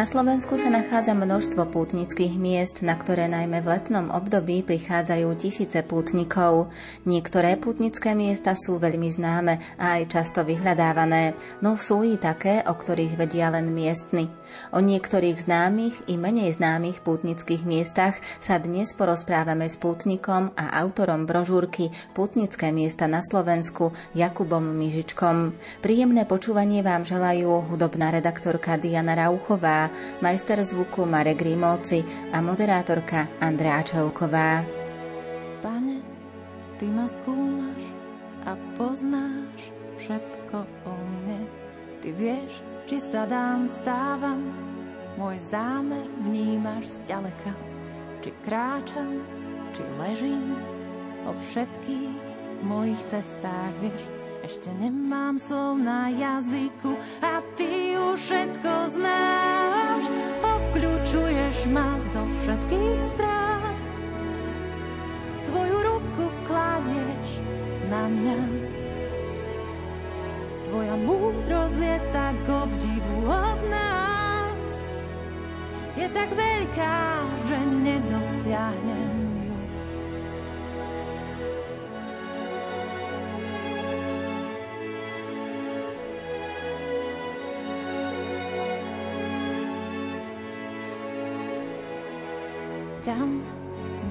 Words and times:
Na 0.00 0.08
Slovensku 0.08 0.56
sa 0.56 0.72
nachádza 0.72 1.12
množstvo 1.12 1.76
pútnických 1.76 2.32
miest, 2.40 2.80
na 2.80 2.96
ktoré 2.96 3.28
najmä 3.28 3.60
v 3.60 3.68
letnom 3.68 4.08
období 4.08 4.64
prichádzajú 4.64 5.28
tisíce 5.36 5.76
pútnikov. 5.84 6.72
Niektoré 7.04 7.60
pútnické 7.60 8.16
miesta 8.16 8.56
sú 8.56 8.80
veľmi 8.80 9.12
známe 9.12 9.60
a 9.76 10.00
aj 10.00 10.08
často 10.08 10.40
vyhľadávané, 10.40 11.36
no 11.60 11.76
sú 11.76 12.00
i 12.00 12.16
také, 12.16 12.64
o 12.64 12.72
ktorých 12.72 13.20
vedia 13.20 13.52
len 13.52 13.76
miestni. 13.76 14.32
O 14.72 14.80
niektorých 14.80 15.36
známych 15.36 16.08
i 16.08 16.16
menej 16.16 16.56
známych 16.56 17.04
pútnických 17.04 17.62
miestach 17.68 18.18
sa 18.40 18.56
dnes 18.56 18.96
porozprávame 18.96 19.68
s 19.68 19.76
pútnikom 19.78 20.56
a 20.56 20.80
autorom 20.80 21.28
brožúrky 21.28 21.92
Pútnické 22.16 22.74
miesta 22.74 23.06
na 23.06 23.22
Slovensku 23.22 23.94
Jakubom 24.16 24.64
Mižičkom. 24.64 25.54
Príjemné 25.84 26.26
počúvanie 26.26 26.82
vám 26.82 27.06
želajú 27.06 27.68
hudobná 27.68 28.10
redaktorka 28.10 28.74
Diana 28.80 29.14
Rauchová 29.14 29.89
majster 30.20 30.60
zvuku 30.64 31.06
Marek 31.06 31.38
Grimovci 31.40 32.04
a 32.32 32.38
moderátorka 32.40 33.28
Andrea 33.40 33.82
Čelková. 33.82 34.64
Pane, 35.60 36.00
Ty 36.80 36.86
ma 36.90 37.06
skúmaš 37.08 37.82
a 38.48 38.56
poznáš 38.76 39.72
všetko 40.00 40.64
o 40.88 40.92
mne. 40.96 41.44
Ty 42.00 42.08
vieš, 42.16 42.64
či 42.88 42.96
sa 42.96 43.28
dám, 43.28 43.68
stávam, 43.68 44.40
môj 45.20 45.36
zámer 45.44 46.08
vnímaš 46.24 46.88
zďaleka. 47.04 47.52
Či 48.24 48.30
kráčam, 48.44 49.20
či 49.76 49.82
ležím, 50.00 50.56
o 51.28 51.36
všetkých 51.36 52.16
mojich 52.64 53.00
cestách 53.04 53.76
vieš, 53.84 54.19
ešte 54.40 54.72
nemám 54.80 55.36
slov 55.36 55.80
na 55.80 56.08
jazyku 56.08 56.96
a 57.20 57.44
ty 57.60 57.96
už 57.96 58.16
všetko 58.16 58.72
znáš. 58.96 60.04
Obkľúčuješ 60.40 61.56
ma 61.68 62.00
zo 62.00 62.24
všetkých 62.44 63.00
strán. 63.12 63.76
Svoju 65.36 65.76
ruku 65.84 66.24
kladieš 66.48 67.28
na 67.92 68.08
mňa. 68.08 68.40
Tvoja 70.70 70.96
múdrosť 70.96 71.80
je 71.82 71.96
tak 72.14 72.38
obdivuhodná. 72.46 73.92
Je 75.98 76.06
tak 76.14 76.30
veľká, 76.32 76.98
že 77.50 77.56
nedosiahnem 77.60 79.19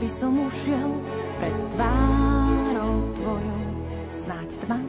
som 0.10 0.34
ušiel 0.42 0.90
pred 1.38 1.54
tvárou 1.78 3.14
tvojou? 3.14 3.62
Snáď 4.10 4.50
tma 4.66 4.80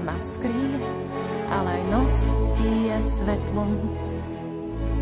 ma 0.00 0.16
skrie, 0.24 0.80
ale 1.52 1.76
aj 1.76 1.82
noc 1.92 2.16
ti 2.56 2.70
je 2.88 2.98
svetlom. 3.20 3.76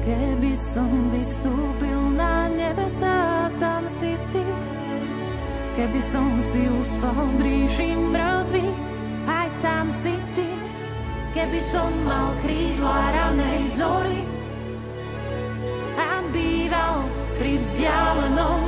Keby 0.05 0.53
som 0.59 0.91
vystúpil 1.15 2.01
na 2.13 2.51
nebesa, 2.51 3.49
tam 3.57 3.87
si 3.89 4.19
ty. 4.35 4.45
Keby 5.79 6.01
som 6.03 6.29
si 6.45 6.69
ustal 6.69 7.19
v 7.35 7.39
ríši 7.41 7.97
mŕtvy, 7.97 8.67
aj 9.25 9.49
tam 9.65 9.87
si 9.89 10.15
ty. 10.37 10.51
Keby 11.35 11.61
som 11.63 11.91
mal 12.07 12.37
krídla 12.45 13.01
ranej 13.11 13.63
zory 13.75 14.23
a 15.99 16.23
býval 16.31 17.07
pri 17.39 17.59
vzdialenom 17.59 18.64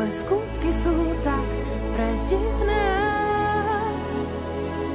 Tvoje 0.00 0.16
skutky 0.16 0.72
sú 0.80 0.96
tak 1.20 1.44
predivné. 1.92 2.88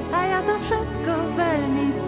A 0.09 0.17
ja 0.33 0.41
to 0.41 0.57
všetko 0.65 1.13
veľmi 1.37 2.04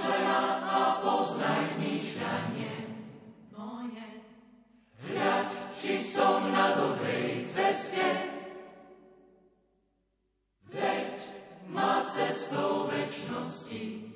ma 0.00 0.42
a 0.64 0.82
poznaj 1.04 1.62
zmýšľanie 1.76 2.72
moje. 3.52 4.08
Hľaď, 5.04 5.48
či 5.76 5.92
som 6.00 6.48
na 6.48 6.72
dobrej 6.78 7.44
ceste, 7.44 8.06
veď 10.72 11.10
ma 11.68 12.06
cestou 12.08 12.88
večnosti. 12.88 14.08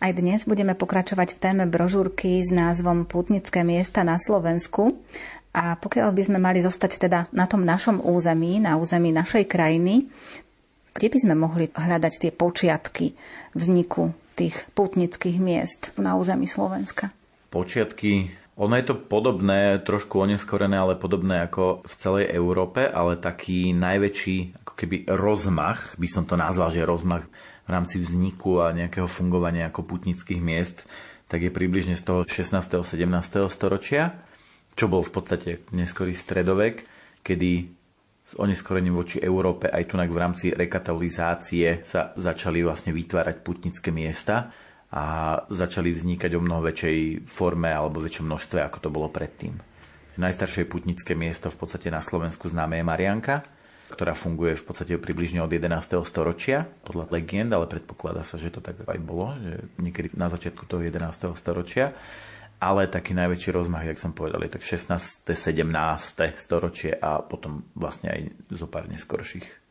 Aj 0.00 0.16
dnes 0.16 0.48
budeme 0.48 0.72
pokračovať 0.72 1.36
v 1.36 1.42
téme 1.44 1.64
brožúrky 1.68 2.40
s 2.40 2.48
názvom 2.48 3.04
Putnické 3.04 3.60
miesta 3.68 4.00
na 4.00 4.16
Slovensku. 4.16 4.96
A 5.50 5.76
pokiaľ 5.76 6.14
by 6.14 6.22
sme 6.24 6.38
mali 6.38 6.62
zostať 6.62 6.92
teda 7.10 7.26
na 7.34 7.44
tom 7.44 7.66
našom 7.66 8.00
území, 8.00 8.62
na 8.62 8.78
území 8.78 9.12
našej 9.12 9.44
krajiny, 9.50 10.06
kde 10.94 11.08
by 11.08 11.18
sme 11.20 11.34
mohli 11.38 11.66
hľadať 11.70 12.12
tie 12.26 12.30
počiatky 12.34 13.14
vzniku 13.54 14.14
tých 14.34 14.66
putnických 14.72 15.38
miest 15.38 15.92
na 16.00 16.16
území 16.16 16.48
Slovenska? 16.48 17.12
Počiatky 17.50 18.40
ono 18.60 18.76
je 18.76 18.92
to 18.92 19.00
podobné, 19.00 19.80
trošku 19.80 20.20
oneskorené, 20.20 20.76
ale 20.76 20.92
podobné 20.92 21.48
ako 21.48 21.80
v 21.80 21.94
celej 21.96 22.28
Európe, 22.28 22.84
ale 22.84 23.16
taký 23.16 23.72
najväčší 23.72 24.60
ako 24.60 24.72
keby 24.76 24.96
rozmach, 25.08 25.96
by 25.96 26.04
som 26.04 26.28
to 26.28 26.36
nazval, 26.36 26.68
že 26.68 26.84
rozmach 26.84 27.24
v 27.64 27.70
rámci 27.72 27.96
vzniku 27.96 28.60
a 28.60 28.76
nejakého 28.76 29.08
fungovania 29.08 29.72
ako 29.72 29.88
putnických 29.88 30.44
miest, 30.44 30.84
tak 31.32 31.40
je 31.40 31.48
približne 31.48 31.96
z 31.96 32.04
toho 32.04 32.20
16. 32.28 32.52
17. 32.84 33.00
storočia, 33.48 34.20
čo 34.76 34.92
bol 34.92 35.00
v 35.00 35.12
podstate 35.14 35.50
neskorý 35.72 36.12
stredovek, 36.12 36.84
kedy 37.24 37.79
s 38.30 38.38
oneskorením 38.38 38.94
voči 38.94 39.18
Európe 39.18 39.66
aj 39.66 39.90
tu 39.90 39.98
v 39.98 40.22
rámci 40.22 40.54
rekatalizácie 40.54 41.82
sa 41.82 42.14
začali 42.14 42.62
vlastne 42.62 42.94
vytvárať 42.94 43.42
putnické 43.42 43.90
miesta 43.90 44.54
a 44.94 45.34
začali 45.50 45.90
vznikať 45.90 46.38
o 46.38 46.40
mnoho 46.42 46.62
väčšej 46.70 47.26
forme 47.26 47.74
alebo 47.74 47.98
väčšom 47.98 48.30
množstve, 48.30 48.62
ako 48.62 48.78
to 48.86 48.88
bolo 48.94 49.10
predtým. 49.10 49.58
Najstaršie 50.14 50.70
putnické 50.70 51.18
miesto 51.18 51.50
v 51.50 51.58
podstate 51.58 51.90
na 51.90 51.98
Slovensku 51.98 52.46
známe 52.46 52.78
je 52.78 52.86
Marianka, 52.86 53.42
ktorá 53.90 54.14
funguje 54.14 54.54
v 54.54 54.62
podstate 54.62 54.94
približne 54.94 55.42
od 55.42 55.50
11. 55.50 55.98
storočia, 56.06 56.70
podľa 56.86 57.10
legend, 57.10 57.50
ale 57.50 57.66
predpokladá 57.66 58.22
sa, 58.22 58.38
že 58.38 58.54
to 58.54 58.62
tak 58.62 58.78
aj 58.86 59.00
bolo, 59.02 59.34
že 59.42 59.66
niekedy 59.82 60.14
na 60.14 60.30
začiatku 60.30 60.70
toho 60.70 60.86
11. 60.86 61.34
storočia. 61.34 61.98
Ale 62.60 62.92
taký 62.92 63.16
najväčší 63.16 63.56
rozmach, 63.56 63.88
jak 63.88 63.96
som 63.96 64.12
povedal, 64.12 64.44
je 64.44 64.52
tak 64.52 64.64
16. 64.64 65.24
17. 65.24 65.64
storočie 66.36 66.92
a 66.92 67.24
potom 67.24 67.64
vlastne 67.72 68.12
aj 68.12 68.20
zo 68.52 68.68
pár 68.68 68.84
neskorších 68.86 69.70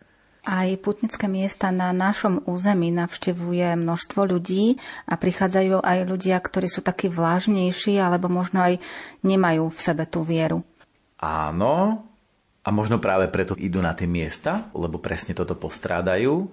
aj 0.50 0.81
putnické 0.81 1.30
miesta 1.30 1.69
na 1.69 1.94
našom 1.94 2.41
území 2.50 2.89
navštevuje 2.89 3.77
množstvo 3.77 4.25
ľudí 4.25 4.81
a 5.06 5.13
prichádzajú 5.13 5.86
aj 5.86 6.00
ľudia, 6.09 6.41
ktorí 6.41 6.65
sú 6.65 6.81
takí 6.81 7.06
vlážnejší 7.06 8.01
alebo 8.01 8.33
možno 8.33 8.65
aj 8.65 8.81
nemajú 9.21 9.69
v 9.69 9.80
sebe 9.80 10.09
tú 10.09 10.25
vieru. 10.25 10.65
Áno, 11.21 12.01
a 12.65 12.69
možno 12.74 12.97
práve 12.97 13.30
preto 13.30 13.53
idú 13.59 13.77
na 13.83 13.94
tie 13.94 14.09
miesta, 14.09 14.74
lebo 14.74 14.97
presne 14.97 15.38
toto 15.38 15.53
postrádajú. 15.53 16.50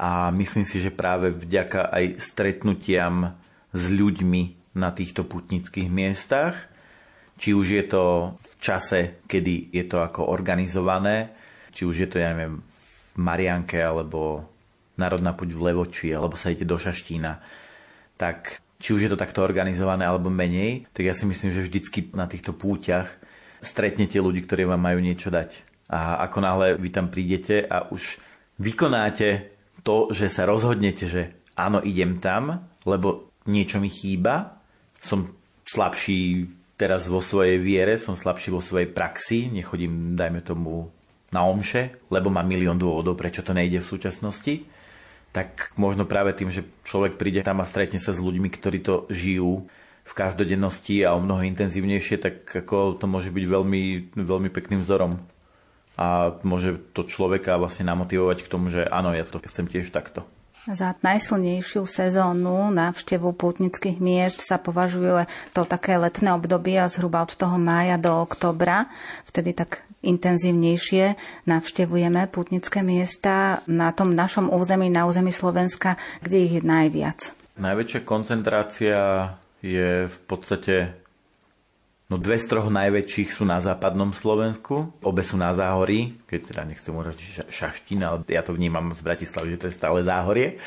A 0.00 0.32
myslím 0.32 0.64
si, 0.64 0.80
že 0.80 0.92
práve 0.92 1.32
vďaka 1.32 1.92
aj 1.92 2.04
stretnutiam 2.20 3.36
s 3.72 3.82
ľuďmi 3.88 4.59
na 4.76 4.94
týchto 4.94 5.26
putnických 5.26 5.90
miestach, 5.90 6.70
či 7.40 7.56
už 7.56 7.66
je 7.72 7.84
to 7.88 8.36
v 8.36 8.52
čase, 8.60 9.00
kedy 9.24 9.72
je 9.72 9.84
to 9.88 10.04
ako 10.04 10.28
organizované, 10.28 11.32
či 11.72 11.88
už 11.88 11.96
je 12.04 12.08
to, 12.10 12.16
ja 12.20 12.36
neviem, 12.36 12.60
v 12.60 13.14
Marianke 13.18 13.80
alebo 13.80 14.44
Národná 15.00 15.32
puť 15.32 15.56
v 15.56 15.64
Levoči 15.72 16.12
alebo 16.12 16.36
sa 16.36 16.52
idete 16.52 16.68
do 16.68 16.76
Šaštína, 16.76 17.40
tak 18.20 18.60
či 18.76 18.92
už 18.92 19.00
je 19.08 19.10
to 19.12 19.18
takto 19.20 19.40
organizované 19.40 20.04
alebo 20.04 20.28
menej, 20.28 20.88
tak 20.92 21.08
ja 21.08 21.16
si 21.16 21.24
myslím, 21.24 21.50
že 21.52 21.64
vždycky 21.64 22.12
na 22.12 22.28
týchto 22.28 22.52
púťach 22.52 23.08
stretnete 23.64 24.20
ľudí, 24.20 24.44
ktorí 24.44 24.68
vám 24.68 24.80
majú 24.80 25.00
niečo 25.00 25.28
dať. 25.32 25.64
A 25.90 26.22
ako 26.28 26.38
náhle 26.40 26.66
vy 26.76 26.88
tam 26.92 27.08
prídete 27.08 27.64
a 27.64 27.88
už 27.88 28.20
vykonáte 28.60 29.52
to, 29.80 30.12
že 30.12 30.28
sa 30.28 30.44
rozhodnete, 30.44 31.08
že 31.08 31.36
áno, 31.56 31.80
idem 31.80 32.20
tam, 32.20 32.68
lebo 32.84 33.32
niečo 33.48 33.80
mi 33.80 33.88
chýba, 33.88 34.59
som 35.00 35.32
slabší 35.64 36.48
teraz 36.76 37.08
vo 37.08 37.20
svojej 37.20 37.60
viere, 37.60 38.00
som 38.00 38.16
slabší 38.16 38.52
vo 38.52 38.64
svojej 38.64 38.88
praxi, 38.88 39.52
nechodím, 39.52 40.16
dajme 40.16 40.40
tomu, 40.40 40.88
na 41.30 41.46
omše, 41.46 41.94
lebo 42.10 42.28
má 42.28 42.42
milión 42.42 42.74
dôvodov, 42.74 43.14
prečo 43.14 43.46
to 43.46 43.54
nejde 43.54 43.78
v 43.78 43.90
súčasnosti, 43.90 44.66
tak 45.30 45.70
možno 45.78 46.10
práve 46.10 46.34
tým, 46.34 46.50
že 46.50 46.66
človek 46.82 47.14
príde 47.14 47.46
tam 47.46 47.62
a 47.62 47.68
stretne 47.68 48.02
sa 48.02 48.10
s 48.10 48.18
ľuďmi, 48.18 48.50
ktorí 48.50 48.82
to 48.82 49.06
žijú 49.06 49.70
v 50.02 50.12
každodennosti 50.12 51.06
a 51.06 51.14
o 51.14 51.22
mnoho 51.22 51.46
intenzívnejšie, 51.46 52.16
tak 52.18 52.34
ako 52.50 52.98
to 52.98 53.06
môže 53.06 53.30
byť 53.30 53.44
veľmi, 53.46 53.82
veľmi 54.18 54.50
pekným 54.50 54.82
vzorom. 54.82 55.22
A 55.94 56.34
môže 56.42 56.82
to 56.96 57.06
človeka 57.06 57.60
vlastne 57.62 57.86
namotivovať 57.86 58.42
k 58.42 58.50
tomu, 58.50 58.66
že 58.72 58.90
áno, 58.90 59.14
ja 59.14 59.22
to 59.22 59.38
chcem 59.46 59.70
tiež 59.70 59.94
takto. 59.94 60.26
Za 60.68 60.92
najsilnejšiu 61.00 61.88
sezónu 61.88 62.68
návštevu 62.68 63.32
pútnických 63.32 63.96
miest 63.96 64.44
sa 64.44 64.60
považuje 64.60 65.24
to 65.56 65.64
také 65.64 65.96
letné 65.96 66.36
obdobie 66.36 66.76
zhruba 66.92 67.24
od 67.24 67.32
toho 67.32 67.56
mája 67.56 67.96
do 67.96 68.12
oktobra. 68.20 68.84
Vtedy 69.24 69.56
tak 69.56 69.80
intenzívnejšie 70.04 71.16
navštevujeme 71.48 72.28
pútnické 72.28 72.84
miesta 72.84 73.64
na 73.64 73.88
tom 73.96 74.12
našom 74.12 74.52
území, 74.52 74.92
na 74.92 75.08
území 75.08 75.32
Slovenska, 75.32 75.96
kde 76.20 76.36
ich 76.44 76.52
je 76.60 76.62
najviac. 76.64 77.32
Najväčšia 77.56 78.00
koncentrácia 78.04 79.00
je 79.64 80.12
v 80.12 80.18
podstate 80.28 80.99
No 82.10 82.18
dve 82.18 82.42
z 82.42 82.50
troch 82.50 82.74
najväčších 82.74 83.30
sú 83.30 83.46
na 83.46 83.62
západnom 83.62 84.10
Slovensku, 84.10 84.90
obe 84.98 85.22
sú 85.22 85.38
na 85.38 85.54
záhorí, 85.54 86.18
keď 86.26 86.40
teda 86.42 86.62
nechcem 86.66 86.90
uvať 86.90 87.46
Šaštín, 87.46 88.02
ale 88.02 88.26
ja 88.26 88.42
to 88.42 88.50
vnímam 88.50 88.90
z 88.90 89.06
Bratislavy, 89.06 89.54
že 89.54 89.60
to 89.62 89.68
je 89.70 89.78
stále 89.78 90.02
záhorie, 90.02 90.58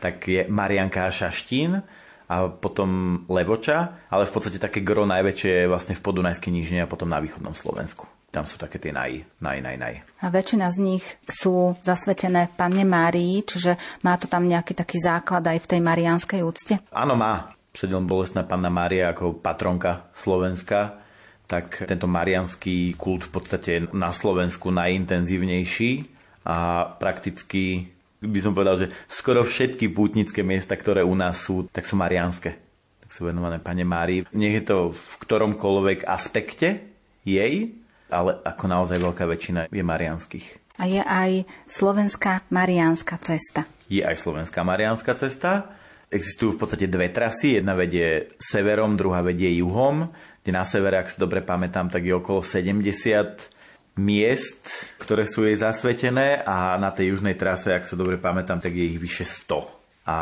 tak 0.00 0.24
je 0.24 0.48
Marianka 0.48 1.04
a 1.04 1.12
Šaštín 1.12 1.84
a 2.32 2.34
potom 2.48 3.20
Levoča, 3.28 4.08
ale 4.08 4.24
v 4.24 4.32
podstate 4.32 4.56
také 4.56 4.80
gro 4.80 5.04
najväčšie 5.04 5.68
je 5.68 5.70
vlastne 5.70 5.92
v 5.92 6.00
Podunajskej 6.00 6.48
nížine 6.48 6.80
a 6.82 6.90
potom 6.90 7.12
na 7.12 7.20
východnom 7.20 7.52
Slovensku 7.52 8.08
tam 8.36 8.44
sú 8.44 8.60
také 8.60 8.76
tie 8.76 8.92
naj, 8.92 9.24
naj, 9.40 9.64
naj, 9.64 9.76
naj. 9.80 9.94
A 10.20 10.28
väčšina 10.28 10.68
z 10.68 10.78
nich 10.84 11.04
sú 11.24 11.72
zasvetené 11.80 12.52
Panne 12.52 12.84
Márii, 12.84 13.40
čiže 13.40 13.80
má 14.04 14.20
to 14.20 14.28
tam 14.28 14.44
nejaký 14.44 14.76
taký 14.76 15.00
základ 15.00 15.40
aj 15.40 15.64
v 15.64 15.70
tej 15.72 15.80
marianskej 15.80 16.40
úcte? 16.44 16.76
Áno, 16.92 17.16
má. 17.16 17.55
Sedel 17.76 18.00
bolestná 18.08 18.40
Panna 18.40 18.72
Mária 18.72 19.12
ako 19.12 19.36
patronka 19.36 20.08
Slovenska, 20.16 20.96
tak 21.44 21.84
tento 21.84 22.08
marianský 22.08 22.96
kult 22.96 23.28
v 23.28 23.32
podstate 23.36 23.68
je 23.68 23.80
na 23.92 24.10
Slovensku 24.10 24.72
najintenzívnejší 24.72 26.08
a 26.48 26.88
prakticky 26.96 27.92
by 28.24 28.40
som 28.40 28.56
povedal, 28.56 28.80
že 28.80 28.86
skoro 29.06 29.44
všetky 29.44 29.92
pútnické 29.92 30.40
miesta, 30.40 30.72
ktoré 30.74 31.04
u 31.04 31.12
nás 31.12 31.44
sú, 31.44 31.68
tak 31.68 31.84
sú 31.84 32.00
marianské. 32.00 32.56
Tak 33.04 33.12
sú 33.12 33.28
venované 33.28 33.60
Pane 33.60 33.84
Márii. 33.84 34.24
Nech 34.32 34.56
je 34.58 34.64
to 34.64 34.78
v 34.90 35.12
ktoromkoľvek 35.22 36.08
aspekte 36.08 36.82
jej, 37.22 37.76
ale 38.08 38.40
ako 38.42 38.64
naozaj 38.66 38.98
veľká 38.98 39.24
väčšina 39.28 39.60
je 39.68 39.84
marianských. 39.84 40.46
A 40.80 40.88
je 40.88 41.02
aj 41.04 41.44
slovenská 41.68 42.48
mariánska 42.48 43.20
cesta. 43.20 43.68
Je 43.86 44.02
aj 44.02 44.16
slovenská 44.18 44.64
mariánska 44.64 45.14
cesta. 45.14 45.76
Existujú 46.06 46.54
v 46.54 46.60
podstate 46.62 46.86
dve 46.86 47.10
trasy. 47.10 47.58
Jedna 47.58 47.74
vedie 47.74 48.30
severom, 48.38 48.94
druhá 48.94 49.26
vedie 49.26 49.50
juhom. 49.58 50.14
Kde 50.46 50.50
na 50.54 50.62
severe, 50.62 51.02
ak 51.02 51.10
si 51.10 51.18
dobre 51.18 51.42
pamätám, 51.42 51.90
tak 51.90 52.06
je 52.06 52.14
okolo 52.14 52.46
70 52.46 53.50
miest, 53.98 54.94
ktoré 55.02 55.26
sú 55.26 55.42
jej 55.42 55.58
zasvetené 55.58 56.46
a 56.46 56.78
na 56.78 56.92
tej 56.92 57.16
južnej 57.16 57.34
trase, 57.34 57.72
ak 57.72 57.88
sa 57.88 57.98
dobre 57.98 58.20
pamätám, 58.20 58.62
tak 58.62 58.76
je 58.76 58.94
ich 58.94 59.00
vyše 59.00 59.26
100. 59.26 60.06
A, 60.06 60.18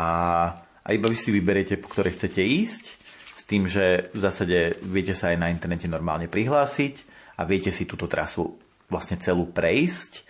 a 0.81 0.87
iba 0.89 1.05
vy 1.05 1.17
si 1.19 1.29
vyberiete, 1.29 1.77
po 1.77 1.91
ktorej 1.91 2.17
chcete 2.17 2.41
ísť, 2.41 2.83
s 3.35 3.43
tým, 3.45 3.69
že 3.69 4.09
v 4.15 4.19
zásade 4.25 4.81
viete 4.81 5.13
sa 5.13 5.35
aj 5.35 5.37
na 5.37 5.53
internete 5.53 5.85
normálne 5.85 6.25
prihlásiť 6.25 7.05
a 7.37 7.45
viete 7.45 7.69
si 7.69 7.85
túto 7.85 8.09
trasu 8.09 8.57
vlastne 8.89 9.21
celú 9.21 9.45
prejsť 9.53 10.25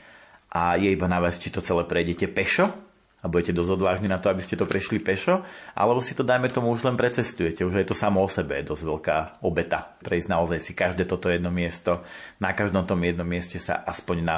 a 0.51 0.75
je 0.75 0.91
iba 0.91 1.07
na 1.07 1.23
vás, 1.23 1.39
či 1.39 1.47
to 1.47 1.63
celé 1.63 1.87
prejdete 1.87 2.27
pešo 2.27 2.84
a 3.25 3.31
budete 3.31 3.57
dosť 3.57 3.81
odvážni 3.81 4.05
na 4.05 4.21
to, 4.21 4.29
aby 4.29 4.45
ste 4.45 4.53
to 4.53 4.69
prešli 4.69 5.01
pešo, 5.01 5.41
alebo 5.73 5.97
si 5.97 6.13
to, 6.13 6.21
dajme 6.21 6.45
tomu, 6.53 6.69
už 6.69 6.85
len 6.85 6.93
precestujete. 6.93 7.65
Už 7.65 7.81
aj 7.81 7.89
to 7.89 7.97
samo 7.97 8.21
o 8.21 8.29
sebe 8.29 8.61
je 8.61 8.69
dosť 8.69 8.83
veľká 8.85 9.17
obeta. 9.41 9.97
Prejsť 10.05 10.29
naozaj 10.29 10.61
si 10.61 10.77
každé 10.77 11.09
toto 11.09 11.33
jedno 11.33 11.49
miesto. 11.49 12.05
Na 12.37 12.53
každom 12.53 12.85
tom 12.85 13.01
jednom 13.01 13.25
mieste 13.25 13.57
sa 13.57 13.81
aspoň 13.81 14.17
na 14.21 14.37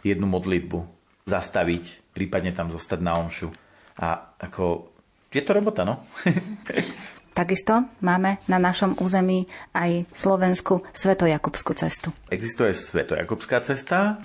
jednu 0.00 0.24
modlitbu 0.24 0.88
zastaviť, 1.28 2.16
prípadne 2.16 2.56
tam 2.56 2.72
zostať 2.72 3.00
na 3.04 3.20
omšu. 3.20 3.52
A 4.00 4.32
ako, 4.40 4.88
je 5.28 5.44
to 5.44 5.52
robota, 5.52 5.84
no? 5.84 6.00
Takisto 7.36 7.84
máme 8.00 8.40
na 8.48 8.62
našom 8.62 8.96
území 9.02 9.44
aj 9.76 10.06
slovenskú 10.16 10.80
Svetojakubskú 10.96 11.76
cestu. 11.76 12.08
Existuje 12.30 12.72
Svetojakubská 12.72 13.58
cesta, 13.60 14.22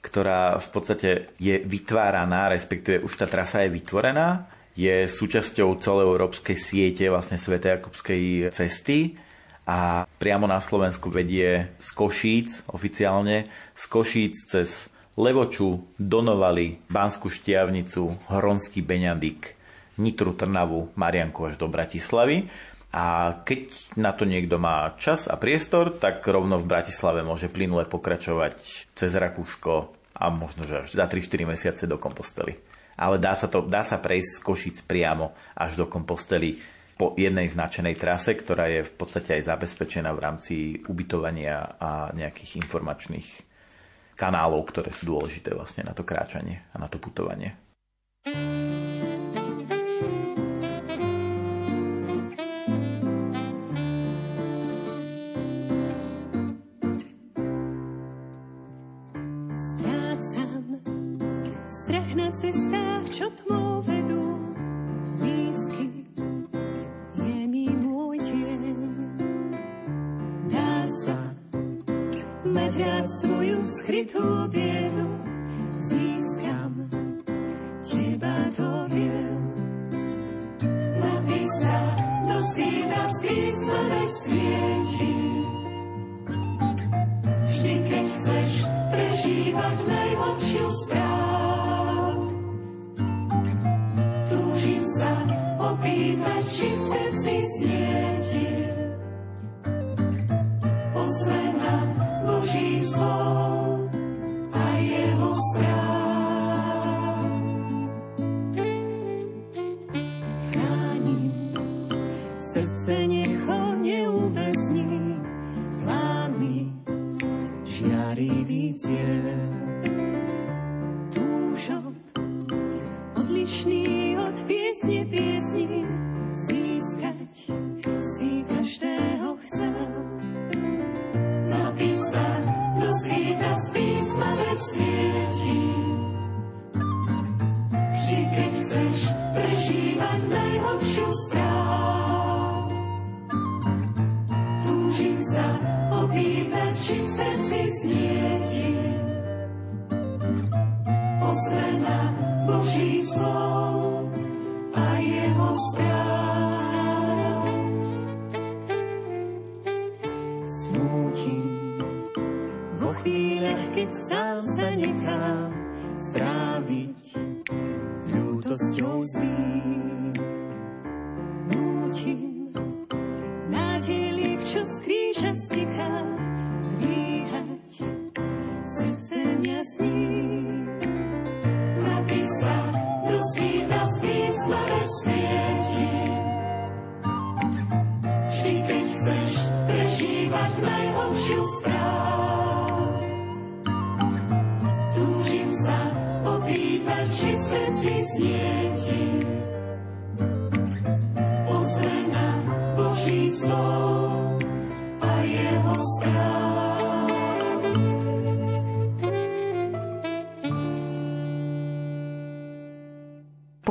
ktorá 0.00 0.56
v 0.56 0.68
podstate 0.72 1.10
je 1.36 1.60
vytváraná, 1.60 2.48
respektíve 2.48 3.04
už 3.04 3.20
tá 3.20 3.26
trasa 3.28 3.64
je 3.64 3.76
vytvorená, 3.76 4.48
je 4.72 5.04
súčasťou 5.04 5.76
celoeurópskej 5.76 6.56
siete 6.56 7.04
vlastne 7.12 7.36
Svetojakubskej 7.36 8.48
cesty 8.54 9.20
a 9.68 10.08
priamo 10.16 10.48
na 10.48 10.58
Slovensku 10.58 11.12
vedie 11.12 11.68
z 11.76 11.88
Košíc 11.92 12.64
oficiálne, 12.72 13.44
z 13.76 13.84
Košíc 13.86 14.34
cez 14.48 14.88
Levoču, 15.20 15.84
Donovali, 16.00 16.80
Banskú 16.88 17.28
Štiavnicu, 17.28 18.16
Hronský 18.32 18.80
Beňadik, 18.80 19.52
Nitru, 20.00 20.32
Trnavu, 20.32 20.96
Marianku 20.96 21.44
až 21.44 21.60
do 21.60 21.68
Bratislavy. 21.68 22.48
A 22.90 23.38
keď 23.46 23.70
na 23.94 24.10
to 24.10 24.26
niekto 24.26 24.58
má 24.58 24.98
čas 24.98 25.30
a 25.30 25.38
priestor, 25.38 25.94
tak 25.94 26.26
rovno 26.26 26.58
v 26.58 26.66
Bratislave 26.66 27.22
môže 27.22 27.46
plynule 27.46 27.86
pokračovať 27.86 28.90
cez 28.98 29.10
Rakúsko 29.14 29.94
a 30.18 30.26
možno, 30.28 30.66
že 30.66 30.82
až 30.82 30.98
za 30.98 31.06
3-4 31.06 31.46
mesiace 31.46 31.82
do 31.86 32.02
Kompostely. 32.02 32.58
Ale 32.98 33.22
dá 33.22 33.38
sa, 33.38 33.46
to, 33.46 33.62
dá 33.62 33.86
sa 33.86 34.02
prejsť 34.02 34.30
z 34.36 34.40
Košic 34.42 34.76
priamo 34.90 35.32
až 35.54 35.78
do 35.78 35.86
Kompostely 35.86 36.58
po 36.98 37.16
jednej 37.16 37.48
značenej 37.48 37.96
trase, 37.96 38.36
ktorá 38.36 38.68
je 38.68 38.84
v 38.84 38.92
podstate 38.92 39.40
aj 39.40 39.48
zabezpečená 39.48 40.12
v 40.12 40.20
rámci 40.20 40.54
ubytovania 40.84 41.80
a 41.80 42.12
nejakých 42.12 42.60
informačných 42.60 43.28
kanálov, 44.20 44.68
ktoré 44.68 44.92
sú 44.92 45.16
dôležité 45.16 45.56
vlastne 45.56 45.88
na 45.88 45.96
to 45.96 46.04
kráčanie 46.04 46.60
a 46.74 46.76
na 46.76 46.92
to 46.92 47.00
putovanie. 47.00 47.56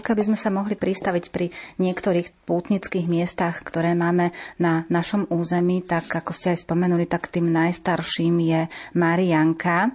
Pokiaľ 0.10 0.26
by 0.26 0.30
sme 0.34 0.42
sa 0.42 0.50
mohli 0.50 0.74
pristaviť 0.74 1.30
pri 1.30 1.54
niektorých 1.78 2.50
pútnických 2.50 3.06
miestach, 3.06 3.62
ktoré 3.62 3.94
máme 3.94 4.34
na 4.58 4.90
našom 4.90 5.30
území, 5.30 5.86
tak 5.86 6.10
ako 6.10 6.34
ste 6.34 6.58
aj 6.58 6.66
spomenuli, 6.66 7.06
tak 7.06 7.30
tým 7.30 7.54
najstarším 7.54 8.42
je 8.42 8.62
Marianka. 8.98 9.94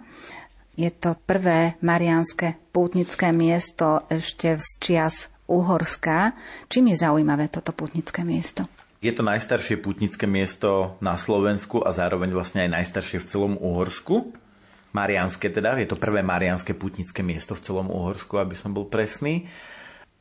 Je 0.79 0.87
to 0.95 1.19
prvé 1.27 1.75
marianské 1.83 2.55
pútnické 2.71 3.35
miesto 3.35 4.07
ešte 4.07 4.55
z 4.63 4.69
čias 4.79 5.35
Uhorska. 5.51 6.31
Čím 6.71 6.95
je 6.95 7.03
zaujímavé 7.03 7.51
toto 7.51 7.75
pútnické 7.75 8.23
miesto? 8.23 8.71
Je 9.03 9.11
to 9.11 9.27
najstaršie 9.27 9.83
pútnické 9.83 10.31
miesto 10.31 10.95
na 11.03 11.19
Slovensku 11.19 11.83
a 11.83 11.91
zároveň 11.91 12.31
vlastne 12.31 12.71
aj 12.71 12.71
najstaršie 12.71 13.19
v 13.19 13.27
celom 13.27 13.55
Uhorsku. 13.59 14.31
Marianské 14.95 15.51
teda, 15.51 15.75
je 15.75 15.91
to 15.91 15.99
prvé 15.99 16.23
marianské 16.23 16.71
pútnické 16.71 17.27
miesto 17.27 17.59
v 17.59 17.67
celom 17.67 17.91
Uhorsku, 17.91 18.39
aby 18.39 18.55
som 18.55 18.71
bol 18.71 18.87
presný 18.87 19.51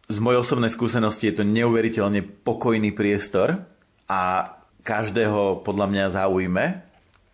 z 0.09 0.17
mojej 0.19 0.43
osobnej 0.43 0.71
skúsenosti 0.71 1.31
je 1.31 1.39
to 1.39 1.43
neuveriteľne 1.47 2.21
pokojný 2.43 2.91
priestor 2.91 3.63
a 4.11 4.53
každého 4.83 5.63
podľa 5.63 5.87
mňa 5.87 6.05
zaujme 6.11 6.65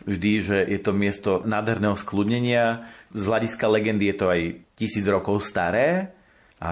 vždy, 0.05 0.31
že 0.41 0.57
je 0.69 0.79
to 0.79 0.91
miesto 0.93 1.31
nádherného 1.43 1.97
skľudnenia. 1.97 2.85
Z 3.13 3.23
hľadiska 3.25 3.65
legendy 3.67 4.13
je 4.13 4.15
to 4.17 4.25
aj 4.29 4.41
tisíc 4.77 5.05
rokov 5.09 5.41
staré. 5.43 6.13
A 6.59 6.71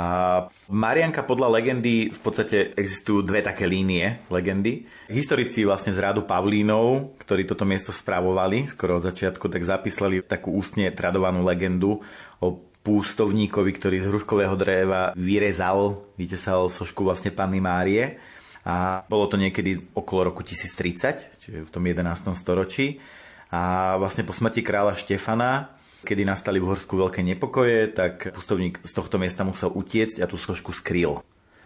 Marianka 0.67 1.23
podľa 1.23 1.47
legendy 1.59 2.11
v 2.11 2.19
podstate 2.19 2.75
existujú 2.75 3.23
dve 3.23 3.39
také 3.39 3.63
línie 3.63 4.19
legendy. 4.27 4.83
Historici 5.07 5.63
vlastne 5.63 5.95
z 5.95 6.03
rádu 6.03 6.27
Pavlínov, 6.27 7.15
ktorí 7.23 7.47
toto 7.47 7.63
miesto 7.63 7.95
správovali 7.95 8.67
skoro 8.67 8.99
od 8.99 9.07
začiatku, 9.07 9.47
tak 9.47 9.63
zapísali 9.63 10.19
takú 10.19 10.51
ústne 10.51 10.91
tradovanú 10.91 11.39
legendu 11.39 12.03
o 12.43 12.47
pústovníkovi, 12.87 13.75
ktorý 13.75 13.99
z 13.99 14.07
hruškového 14.07 14.55
dreva 14.55 15.11
vyrezal, 15.19 16.07
vytesal 16.15 16.71
sošku 16.71 17.03
vlastne 17.03 17.35
Panny 17.35 17.59
Márie. 17.59 18.15
A 18.63 19.03
bolo 19.11 19.27
to 19.27 19.35
niekedy 19.35 19.91
okolo 19.91 20.31
roku 20.31 20.43
1030, 20.43 21.43
čiže 21.43 21.59
v 21.67 21.71
tom 21.71 21.83
11. 21.83 22.31
storočí. 22.39 23.03
A 23.51 23.95
vlastne 23.99 24.23
po 24.23 24.31
smrti 24.31 24.63
kráľa 24.63 24.95
Štefana 24.95 25.77
Kedy 26.05 26.23
nastali 26.29 26.61
v 26.61 26.69
Horsku 26.69 26.93
veľké 26.93 27.25
nepokoje, 27.25 27.89
tak 27.89 28.29
pustovník 28.29 28.79
z 28.85 28.91
tohto 28.93 29.17
miesta 29.17 29.41
musel 29.41 29.73
utiecť 29.73 30.21
a 30.21 30.29
tú 30.29 30.37
sošku 30.37 30.69
skrýl 30.69 31.25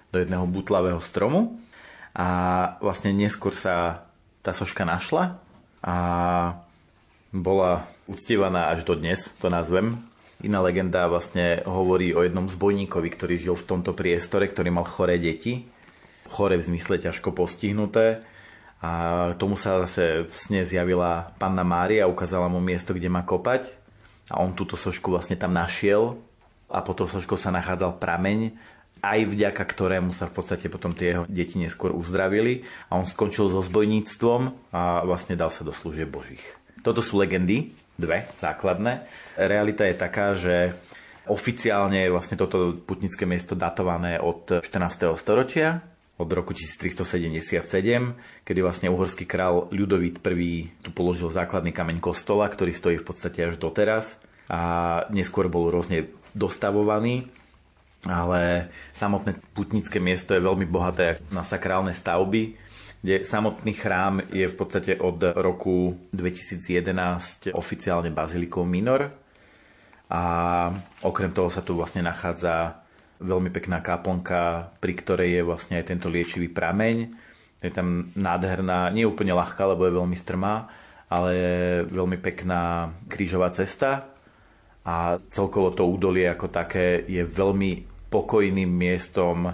do 0.10 0.18
jedného 0.18 0.48
butlavého 0.48 1.04
stromu. 1.04 1.60
A 2.16 2.28
vlastne 2.80 3.12
neskôr 3.12 3.52
sa 3.52 4.08
tá 4.40 4.56
soška 4.56 4.88
našla 4.88 5.38
a 5.84 5.96
bola 7.36 7.86
uctievaná 8.08 8.72
až 8.72 8.88
do 8.88 8.96
dnes, 8.96 9.30
to 9.38 9.52
nazvem. 9.52 10.00
Iná 10.42 10.58
legenda 10.66 11.06
vlastne 11.06 11.62
hovorí 11.70 12.18
o 12.18 12.26
jednom 12.26 12.50
zbojníkovi, 12.50 13.10
ktorý 13.14 13.36
žil 13.38 13.54
v 13.54 13.68
tomto 13.68 13.94
priestore, 13.94 14.50
ktorý 14.50 14.74
mal 14.74 14.90
choré 14.90 15.22
deti. 15.22 15.70
Chore 16.34 16.58
v 16.58 16.66
zmysle 16.66 16.98
ťažko 16.98 17.30
postihnuté. 17.30 18.26
A 18.82 19.34
tomu 19.38 19.54
sa 19.54 19.86
zase 19.86 20.26
v 20.26 20.34
sne 20.34 20.66
zjavila 20.66 21.38
panna 21.38 21.62
Mária, 21.62 22.10
ukázala 22.10 22.50
mu 22.50 22.58
miesto, 22.58 22.98
kde 22.98 23.14
má 23.14 23.22
kopať. 23.22 23.70
A 24.34 24.42
on 24.42 24.58
túto 24.58 24.74
sošku 24.74 25.14
vlastne 25.14 25.38
tam 25.38 25.54
našiel. 25.54 26.18
A 26.74 26.82
pod 26.82 26.98
tou 26.98 27.06
soškou 27.06 27.38
sa 27.38 27.54
nachádzal 27.54 28.02
prameň, 28.02 28.56
aj 29.02 29.20
vďaka 29.28 29.60
ktorému 29.66 30.14
sa 30.14 30.30
v 30.30 30.40
podstate 30.40 30.70
potom 30.70 30.94
tie 30.94 31.14
jeho 31.18 31.24
deti 31.26 31.58
neskôr 31.58 31.92
uzdravili. 31.92 32.66
A 32.88 32.98
on 32.98 33.06
skončil 33.06 33.50
so 33.50 33.62
zbojníctvom 33.62 34.72
a 34.74 35.06
vlastne 35.06 35.38
dal 35.38 35.50
sa 35.50 35.66
do 35.66 35.74
služieb 35.74 36.10
božích. 36.10 36.42
Toto 36.82 37.06
sú 37.06 37.22
legendy, 37.22 37.74
dve 38.02 38.26
základné. 38.42 39.06
Realita 39.38 39.86
je 39.86 39.96
taká, 39.96 40.34
že 40.34 40.74
oficiálne 41.30 42.02
je 42.02 42.14
vlastne 42.14 42.34
toto 42.34 42.74
putnické 42.74 43.30
miesto 43.30 43.54
datované 43.54 44.18
od 44.18 44.66
14. 44.66 45.14
storočia, 45.22 45.86
od 46.18 46.30
roku 46.34 46.58
1377, 46.58 47.62
kedy 48.42 48.60
vlastne 48.66 48.90
uhorský 48.90 49.30
král 49.30 49.70
Ľudovít 49.70 50.18
I 50.26 50.74
tu 50.82 50.90
položil 50.90 51.30
základný 51.30 51.70
kameň 51.70 52.02
kostola, 52.02 52.50
ktorý 52.50 52.74
stojí 52.74 52.98
v 52.98 53.06
podstate 53.06 53.54
až 53.54 53.62
doteraz 53.62 54.18
a 54.50 55.06
neskôr 55.14 55.46
bol 55.46 55.70
rôzne 55.70 56.10
dostavovaný 56.34 57.30
ale 58.06 58.74
samotné 58.98 59.38
putnické 59.54 60.02
miesto 60.02 60.34
je 60.34 60.42
veľmi 60.42 60.66
bohaté 60.66 61.22
na 61.30 61.46
sakrálne 61.46 61.94
stavby 61.94 62.58
kde 63.02 63.26
samotný 63.26 63.74
chrám 63.74 64.22
je 64.30 64.46
v 64.46 64.56
podstate 64.56 64.94
od 65.02 65.18
roku 65.34 65.98
2011 66.14 67.50
oficiálne 67.58 68.14
bazilikou 68.14 68.62
minor 68.62 69.10
a 70.06 70.24
okrem 71.02 71.34
toho 71.34 71.50
sa 71.50 71.66
tu 71.66 71.74
vlastne 71.74 72.06
nachádza 72.06 72.82
veľmi 73.22 73.50
pekná 73.50 73.82
kaplnka, 73.82 74.74
pri 74.78 74.94
ktorej 74.98 75.30
je 75.42 75.44
vlastne 75.46 75.76
aj 75.82 75.86
tento 75.94 76.10
liečivý 76.10 76.50
prameň. 76.50 77.10
Je 77.62 77.70
tam 77.70 78.10
nádherná, 78.18 78.90
nie 78.90 79.06
úplne 79.06 79.38
ľahká, 79.38 79.70
lebo 79.70 79.86
je 79.86 79.98
veľmi 79.98 80.18
strmá, 80.18 80.66
ale 81.10 81.34
veľmi 81.86 82.18
pekná 82.18 82.94
krížová 83.06 83.54
cesta 83.54 84.10
a 84.82 85.22
celkovo 85.30 85.70
to 85.70 85.86
údolie 85.86 86.26
ako 86.26 86.50
také 86.50 87.06
je 87.06 87.22
veľmi 87.22 87.86
pokojným 88.10 88.70
miestom 88.70 89.54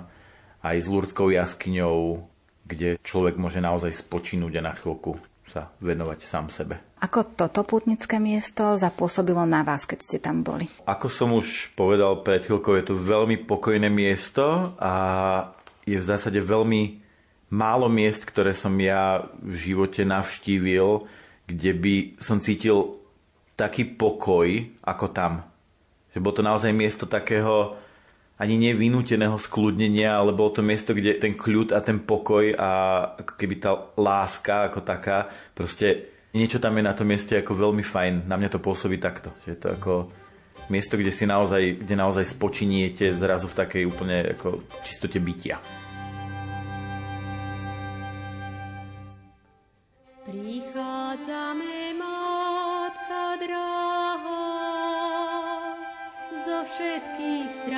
aj 0.64 0.76
s 0.80 0.88
Lurdskou 0.88 1.30
jaskyňou, 1.30 2.24
kde 2.68 3.00
človek 3.00 3.40
môže 3.40 3.64
naozaj 3.64 3.96
spočinúť 3.96 4.60
a 4.60 4.68
na 4.68 4.74
chvíľku 4.76 5.16
sa 5.48 5.72
venovať 5.80 6.20
sám 6.22 6.52
sebe. 6.52 6.76
Ako 7.00 7.24
toto 7.40 7.64
putnické 7.64 8.20
miesto 8.20 8.76
zapôsobilo 8.76 9.48
na 9.48 9.64
vás, 9.64 9.88
keď 9.88 10.00
ste 10.04 10.18
tam 10.20 10.44
boli? 10.44 10.68
Ako 10.84 11.08
som 11.08 11.32
už 11.32 11.72
povedal 11.72 12.20
pred 12.20 12.44
chvíľkou, 12.44 12.76
je 12.76 12.92
to 12.92 12.96
veľmi 13.00 13.48
pokojné 13.48 13.88
miesto 13.88 14.76
a 14.76 14.94
je 15.88 15.96
v 15.96 16.04
zásade 16.04 16.44
veľmi 16.44 17.00
málo 17.48 17.88
miest, 17.88 18.28
ktoré 18.28 18.52
som 18.52 18.76
ja 18.76 19.24
v 19.40 19.56
živote 19.56 20.04
navštívil, 20.04 21.08
kde 21.48 21.72
by 21.72 21.96
som 22.20 22.44
cítil 22.44 23.00
taký 23.56 23.88
pokoj 23.88 24.68
ako 24.84 25.06
tam. 25.16 25.48
Že 26.12 26.20
bolo 26.20 26.34
to 26.36 26.44
naozaj 26.44 26.72
miesto 26.76 27.08
takého 27.08 27.80
ani 28.38 28.56
nevynúteného 28.70 29.34
skľudnenia, 29.34 30.14
ale 30.14 30.30
bolo 30.30 30.54
to 30.54 30.62
miesto, 30.62 30.94
kde 30.94 31.18
ten 31.18 31.34
kľud 31.34 31.74
a 31.74 31.82
ten 31.82 31.98
pokoj 31.98 32.54
a 32.54 32.70
ako 33.18 33.34
keby 33.34 33.56
tá 33.58 33.74
láska 33.98 34.70
ako 34.70 34.86
taká, 34.86 35.26
proste 35.58 36.14
niečo 36.38 36.62
tam 36.62 36.78
je 36.78 36.86
na 36.86 36.94
tom 36.94 37.10
mieste 37.10 37.34
ako 37.34 37.58
veľmi 37.58 37.82
fajn. 37.82 38.30
Na 38.30 38.38
mňa 38.38 38.54
to 38.54 38.62
pôsobí 38.62 39.02
takto, 39.02 39.34
že 39.42 39.58
je 39.58 39.60
to 39.60 39.68
ako 39.74 39.94
miesto, 40.70 41.02
kde 41.02 41.10
si 41.10 41.26
naozaj, 41.26 41.82
kde 41.82 41.96
naozaj 41.98 42.30
spočiniete 42.30 43.10
zrazu 43.18 43.50
v 43.50 43.58
takej 43.58 43.84
úplne 43.90 44.38
ako 44.38 44.62
čistote 44.86 45.18
bytia. 45.18 45.58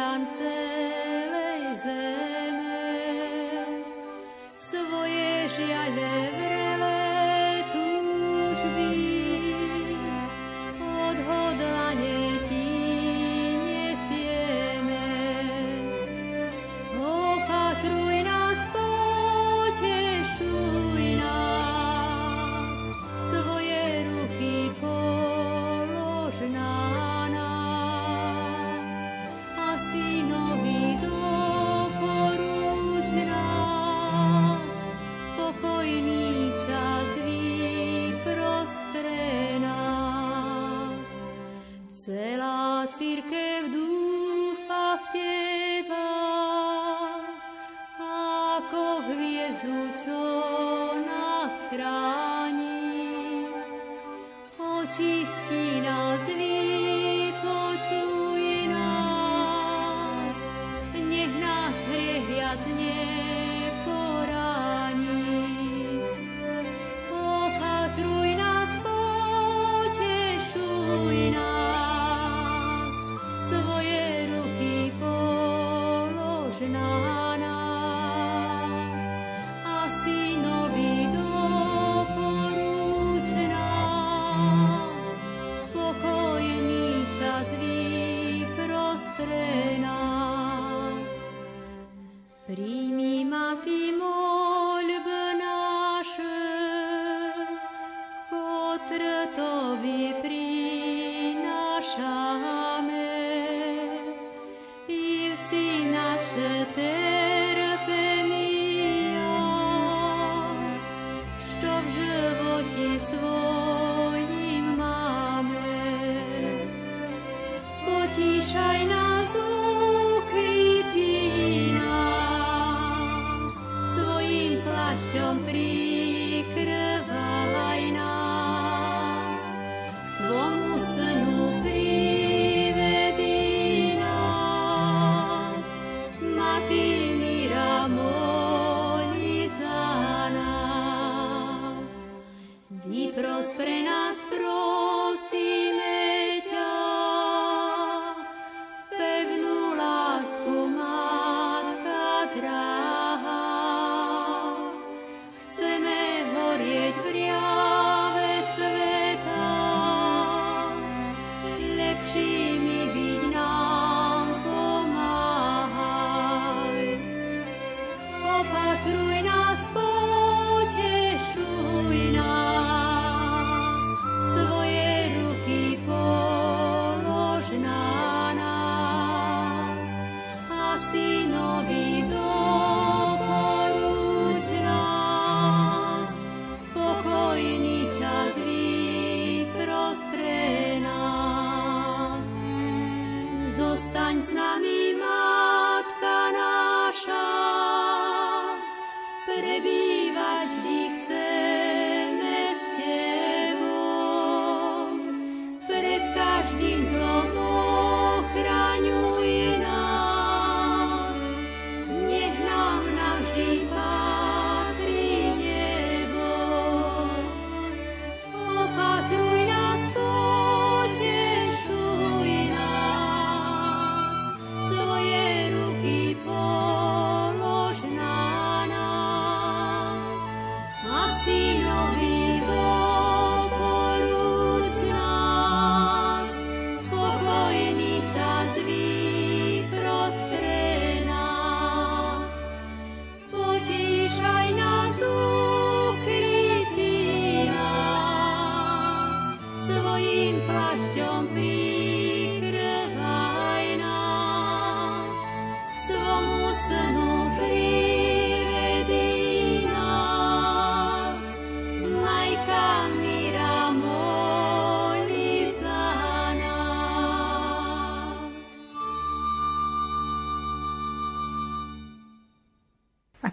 Všetkých 0.09 0.88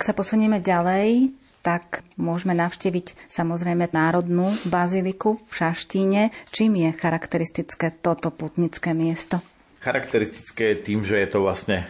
sa 0.06 0.14
posunieme 0.14 0.62
ďalej, 0.62 1.34
tak 1.66 2.06
môžeme 2.14 2.54
navštíviť 2.54 3.26
samozrejme 3.26 3.90
Národnú 3.90 4.54
baziliku 4.70 5.42
v 5.50 5.52
Šaštíne. 5.58 6.30
Čím 6.54 6.86
je 6.86 6.90
charakteristické 6.94 7.90
toto 7.90 8.30
putnické 8.30 8.94
miesto? 8.94 9.42
Charakteristické 9.82 10.78
je 10.78 10.82
tým, 10.86 11.02
že 11.02 11.18
je 11.18 11.26
to 11.26 11.42
vlastne 11.42 11.82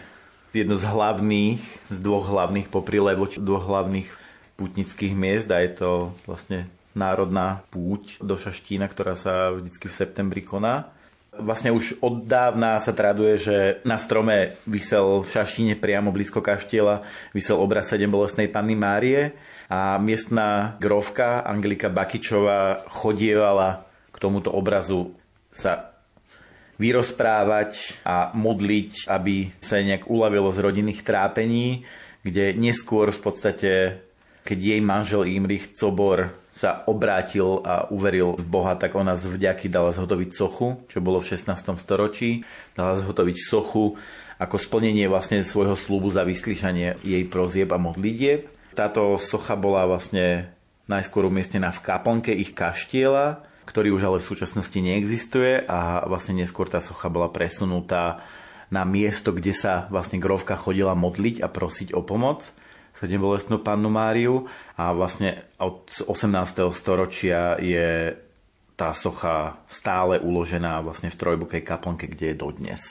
jedno 0.49 0.73
z 0.73 0.85
hlavných, 0.89 1.61
z 1.93 1.97
dvoch 2.01 2.25
hlavných 2.25 2.73
poprilevo, 2.73 3.29
dvoch 3.37 3.69
hlavných 3.69 4.09
putnických 4.57 5.13
miest 5.13 5.53
a 5.53 5.61
je 5.61 5.77
to 5.77 6.09
vlastne 6.25 6.65
národná 6.97 7.61
púť 7.69 8.17
do 8.17 8.33
Šaštína, 8.33 8.89
ktorá 8.89 9.13
sa 9.13 9.53
vždycky 9.53 9.85
v 9.85 9.97
septembri 10.01 10.41
koná. 10.41 10.89
Vlastne 11.37 11.69
už 11.73 12.01
od 12.01 12.25
dávna 12.25 12.81
sa 12.81 12.93
traduje, 12.93 13.37
že 13.37 13.57
na 13.85 14.01
strome 14.01 14.57
vysel 14.65 15.21
v 15.21 15.29
Šaštine 15.29 15.77
priamo 15.77 16.09
blízko 16.09 16.41
kaštieľa 16.41 17.05
vysel 17.33 17.61
obraz 17.61 17.93
7 17.93 18.09
bolestnej 18.09 18.49
Panny 18.49 18.73
Márie 18.73 19.37
a 19.69 20.01
miestna 20.01 20.77
grovka 20.81 21.45
Angelika 21.45 21.93
Bakičová 21.93 22.87
chodievala 22.89 23.85
k 24.09 24.15
tomuto 24.17 24.49
obrazu 24.49 25.13
sa 25.53 25.93
vyrozprávať 26.77 28.01
a 28.05 28.33
modliť, 28.33 29.09
aby 29.09 29.49
sa 29.57 29.81
nejak 29.81 30.09
uľavilo 30.09 30.53
z 30.53 30.59
rodinných 30.61 31.01
trápení, 31.01 31.85
kde 32.21 32.53
neskôr 32.53 33.09
v 33.09 33.19
podstate, 33.21 33.71
keď 34.45 34.57
jej 34.57 34.81
manžel 34.81 35.25
Imrich 35.25 35.73
Cobor 35.73 36.33
sa 36.57 36.81
obrátil 36.89 37.61
a 37.61 37.85
uveril 37.93 38.33
v 38.33 38.45
Boha, 38.49 38.73
tak 38.73 38.97
ona 38.97 39.13
z 39.13 39.29
vďaky 39.29 39.69
dala 39.69 39.93
zhotoviť 39.93 40.29
sochu, 40.33 40.81
čo 40.89 40.97
bolo 41.05 41.21
v 41.21 41.29
16. 41.37 41.53
storočí. 41.77 42.41
Dala 42.73 42.97
zhotoviť 42.97 43.37
sochu 43.37 43.93
ako 44.41 44.57
splnenie 44.57 45.05
vlastne 45.05 45.45
svojho 45.45 45.77
slúbu 45.77 46.09
za 46.09 46.25
vyslyšanie 46.25 46.97
jej 47.05 47.23
prozieb 47.29 47.69
a 47.69 47.77
modlitieb. 47.77 48.49
Táto 48.73 49.21
socha 49.21 49.53
bola 49.53 49.85
vlastne 49.85 50.49
najskôr 50.89 51.29
umiestnená 51.29 51.69
v 51.69 51.83
kaplnke 51.85 52.33
ich 52.33 52.57
kaštiela, 52.57 53.45
ktorý 53.69 53.93
už 53.93 54.03
ale 54.09 54.17
v 54.17 54.29
súčasnosti 54.33 54.79
neexistuje 54.81 55.61
a 55.69 56.09
vlastne 56.09 56.41
neskôr 56.41 56.65
tá 56.65 56.81
socha 56.81 57.09
bola 57.13 57.29
presunutá 57.29 58.25
na 58.73 58.81
miesto, 58.81 59.29
kde 59.29 59.53
sa 59.53 59.85
vlastne 59.93 60.17
grovka 60.17 60.57
chodila 60.57 60.97
modliť 60.97 61.45
a 61.45 61.47
prosiť 61.51 61.93
o 61.93 62.01
pomoc 62.01 62.49
sedembolestnú 62.97 63.61
pannu 63.61 63.93
Máriu 63.93 64.49
a 64.73 64.89
vlastne 64.91 65.45
od 65.61 65.85
18. 66.09 66.73
storočia 66.73 67.61
je 67.61 68.17
tá 68.77 68.93
socha 68.93 69.57
stále 69.65 70.21
uložená 70.21 70.81
vlastne 70.85 71.09
v 71.09 71.17
trojbukej 71.17 71.61
kaplnke, 71.65 72.05
kde 72.09 72.33
je 72.33 72.37
dodnes. 72.37 72.81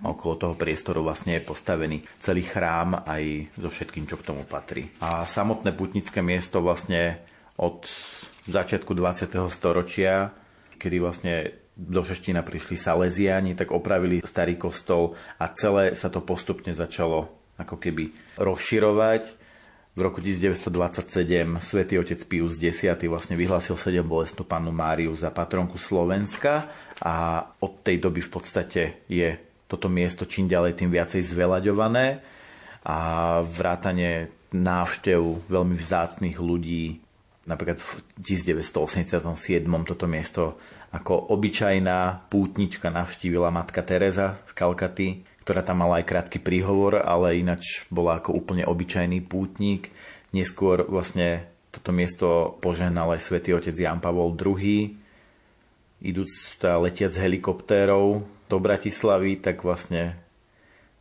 Okolo 0.00 0.36
toho 0.36 0.54
priestoru 0.56 1.04
vlastne 1.04 1.36
je 1.36 1.44
postavený 1.44 2.04
celý 2.20 2.44
chrám 2.44 3.04
aj 3.04 3.52
so 3.56 3.68
všetkým, 3.68 4.08
čo 4.08 4.16
k 4.16 4.32
tomu 4.32 4.48
patrí. 4.48 4.88
A 5.00 5.28
samotné 5.28 5.76
putnické 5.76 6.24
miesto 6.24 6.64
vlastne 6.64 7.20
od 7.60 7.84
začiatku 8.48 8.96
20. 8.96 9.28
storočia, 9.52 10.32
kedy 10.80 10.96
vlastne 11.00 11.34
do 11.76 12.00
Šeština 12.04 12.44
prišli 12.44 12.76
Salesiani, 12.76 13.56
tak 13.56 13.72
opravili 13.72 14.24
starý 14.24 14.56
kostol 14.60 15.16
a 15.40 15.48
celé 15.52 15.96
sa 15.96 16.12
to 16.12 16.20
postupne 16.20 16.72
začalo 16.72 17.32
ako 17.60 17.76
keby 17.76 18.12
rozširovať 18.40 19.39
v 20.00 20.08
roku 20.08 20.24
1927 20.24 21.60
svätý 21.60 22.00
otec 22.00 22.16
Pius 22.24 22.56
X 22.56 22.88
vlastne 23.04 23.36
vyhlásil 23.36 23.76
7 23.76 24.00
bolestnú 24.00 24.48
pannu 24.48 24.72
Máriu 24.72 25.12
za 25.12 25.28
patronku 25.28 25.76
Slovenska 25.76 26.72
a 27.04 27.44
od 27.60 27.84
tej 27.84 28.00
doby 28.00 28.24
v 28.24 28.30
podstate 28.32 29.04
je 29.12 29.36
toto 29.68 29.92
miesto 29.92 30.24
čím 30.24 30.48
ďalej 30.48 30.80
tým 30.80 30.88
viacej 30.88 31.20
zvelaďované 31.20 32.24
a 32.80 32.98
vrátane 33.44 34.32
návštev 34.56 35.52
veľmi 35.52 35.76
vzácných 35.76 36.40
ľudí 36.40 36.96
napríklad 37.44 37.76
v 37.76 38.00
1987 38.24 39.36
toto 39.84 40.08
miesto 40.08 40.56
ako 40.96 41.36
obyčajná 41.36 42.24
pútnička 42.32 42.88
navštívila 42.88 43.52
matka 43.52 43.84
Teresa 43.84 44.40
z 44.48 44.52
Kalkaty 44.56 45.08
ktorá 45.50 45.66
tam 45.66 45.82
mala 45.82 45.98
aj 45.98 46.06
krátky 46.06 46.38
príhovor, 46.38 47.02
ale 47.02 47.42
ináč 47.42 47.82
bola 47.90 48.22
ako 48.22 48.38
úplne 48.38 48.62
obyčajný 48.62 49.18
pútnik. 49.26 49.90
Neskôr 50.30 50.86
vlastne 50.86 51.50
toto 51.74 51.90
miesto 51.90 52.54
požehnal 52.62 53.18
aj 53.18 53.26
svätý 53.26 53.50
otec 53.50 53.74
Jan 53.74 53.98
Pavol 53.98 54.30
II. 54.38 54.94
Idúc 56.06 56.30
teda 56.62 56.78
letiac 56.78 57.10
helikoptérov 57.18 58.22
do 58.46 58.56
Bratislavy, 58.62 59.42
tak 59.42 59.66
vlastne 59.66 60.14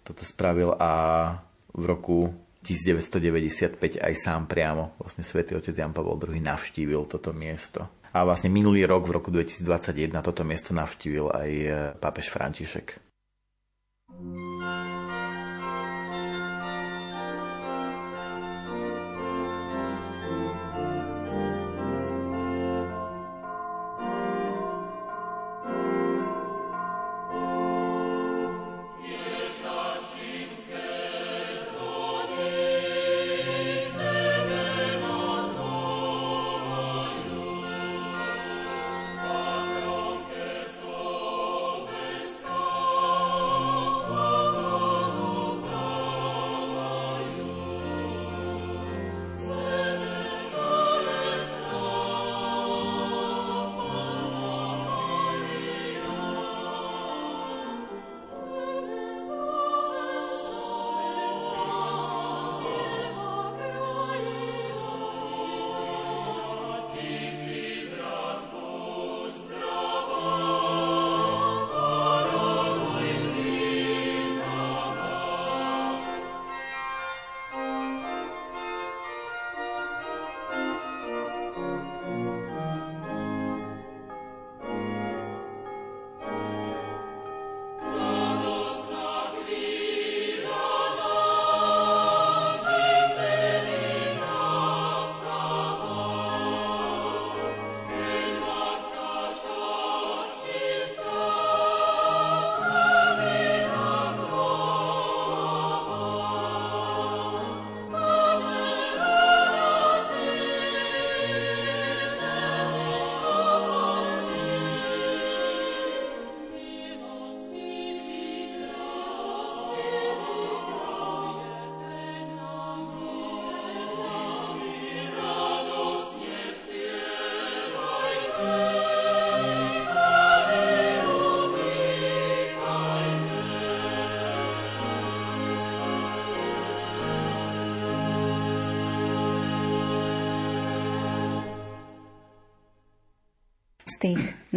toto 0.02 0.26
spravil 0.26 0.74
a 0.82 0.92
v 1.70 1.84
roku 1.86 2.34
1995 2.66 4.02
aj 4.02 4.14
sám 4.18 4.50
priamo 4.50 4.98
vlastne 4.98 5.22
svätý 5.22 5.54
otec 5.54 5.78
Jan 5.78 5.94
Pavol 5.94 6.18
II 6.18 6.42
navštívil 6.42 7.06
toto 7.06 7.38
miesto. 7.38 7.86
A 8.18 8.26
vlastne 8.26 8.50
minulý 8.50 8.90
rok, 8.90 9.06
v 9.06 9.22
roku 9.22 9.30
2021, 9.30 10.10
toto 10.26 10.42
miesto 10.42 10.74
navštívil 10.74 11.30
aj 11.38 11.52
pápež 12.02 12.34
František. 12.34 13.09
Thank 14.12 14.49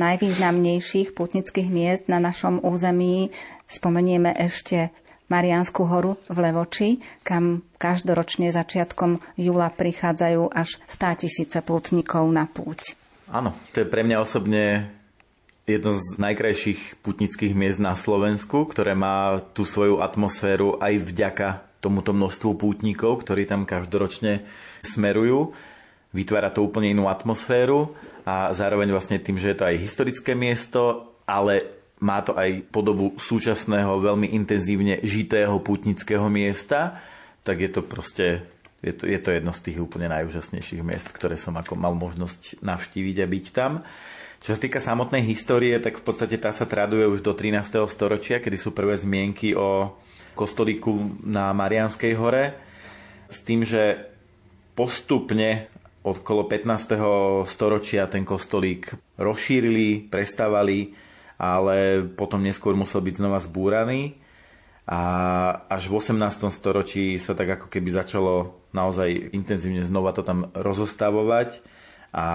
najvýznamnejších 0.02 1.14
putnických 1.14 1.68
miest 1.70 2.10
na 2.10 2.18
našom 2.18 2.58
území 2.66 3.30
spomenieme 3.70 4.34
ešte 4.34 4.90
Mariánsku 5.30 5.86
horu 5.88 6.18
v 6.28 6.36
Levoči, 6.42 6.88
kam 7.24 7.64
každoročne 7.80 8.52
začiatkom 8.52 9.22
júla 9.38 9.72
prichádzajú 9.72 10.52
až 10.52 10.76
100 10.90 11.22
tisíce 11.24 11.58
pútnikov 11.64 12.28
na 12.28 12.44
púť. 12.44 12.98
Áno, 13.32 13.56
to 13.72 13.80
je 13.80 13.88
pre 13.88 14.04
mňa 14.04 14.20
osobne 14.20 14.92
jedno 15.64 15.96
z 15.96 16.20
najkrajších 16.20 17.00
putnických 17.00 17.56
miest 17.56 17.80
na 17.80 17.96
Slovensku, 17.96 18.68
ktoré 18.68 18.92
má 18.92 19.40
tú 19.56 19.64
svoju 19.64 20.04
atmosféru 20.04 20.76
aj 20.82 21.00
vďaka 21.00 21.48
tomuto 21.80 22.12
množstvu 22.12 22.50
pútnikov, 22.60 23.24
ktorí 23.24 23.48
tam 23.48 23.64
každoročne 23.64 24.44
smerujú. 24.84 25.56
Vytvára 26.12 26.52
to 26.52 26.64
úplne 26.64 26.92
inú 26.92 27.08
atmosféru 27.08 27.92
a 28.22 28.52
zároveň 28.52 28.92
vlastne 28.92 29.16
tým, 29.16 29.40
že 29.40 29.52
je 29.52 29.58
to 29.58 29.68
aj 29.68 29.80
historické 29.80 30.36
miesto, 30.36 31.12
ale 31.24 31.64
má 32.02 32.20
to 32.20 32.36
aj 32.36 32.68
podobu 32.68 33.16
súčasného, 33.16 34.02
veľmi 34.02 34.36
intenzívne 34.36 35.00
žitého 35.00 35.56
pútnického 35.64 36.26
miesta, 36.28 37.00
tak 37.42 37.64
je 37.64 37.70
to 37.70 37.80
proste 37.80 38.44
je 38.82 38.90
to, 38.90 39.06
je 39.06 39.18
to 39.22 39.30
jedno 39.30 39.54
z 39.54 39.70
tých 39.70 39.78
úplne 39.78 40.10
najúžasnejších 40.10 40.82
miest, 40.82 41.06
ktoré 41.14 41.38
som 41.38 41.54
ako 41.54 41.78
mal 41.78 41.94
možnosť 41.94 42.58
navštíviť 42.66 43.16
a 43.22 43.26
byť 43.30 43.46
tam. 43.54 43.72
Čo 44.42 44.58
sa 44.58 44.60
týka 44.60 44.82
samotnej 44.82 45.22
histórie, 45.22 45.78
tak 45.78 46.02
v 46.02 46.04
podstate 46.04 46.34
tá 46.34 46.50
sa 46.50 46.66
traduje 46.66 47.06
už 47.06 47.22
do 47.22 47.30
13. 47.30 47.78
storočia, 47.86 48.42
kedy 48.42 48.58
sú 48.58 48.74
prvé 48.74 48.98
zmienky 48.98 49.54
o 49.54 49.94
kostolíku 50.34 51.22
na 51.22 51.54
Marianskej 51.54 52.12
hore. 52.18 52.58
S 53.30 53.38
tým, 53.46 53.62
že 53.62 54.10
postupne 54.74 55.70
okolo 56.02 56.46
15. 56.46 57.46
storočia 57.46 58.10
ten 58.10 58.26
kostolík 58.26 58.94
rozšírili, 59.18 60.10
prestávali, 60.10 60.94
ale 61.38 62.06
potom 62.06 62.42
neskôr 62.42 62.74
musel 62.74 63.02
byť 63.02 63.14
znova 63.18 63.38
zbúraný. 63.42 64.18
A 64.82 65.00
až 65.70 65.86
v 65.86 66.02
18. 66.02 66.50
storočí 66.50 67.14
sa 67.22 67.38
tak 67.38 67.54
ako 67.54 67.66
keby 67.70 67.94
začalo 67.94 68.58
naozaj 68.74 69.30
intenzívne 69.30 69.86
znova 69.86 70.10
to 70.10 70.26
tam 70.26 70.50
rozostavovať 70.58 71.62
a 72.12 72.26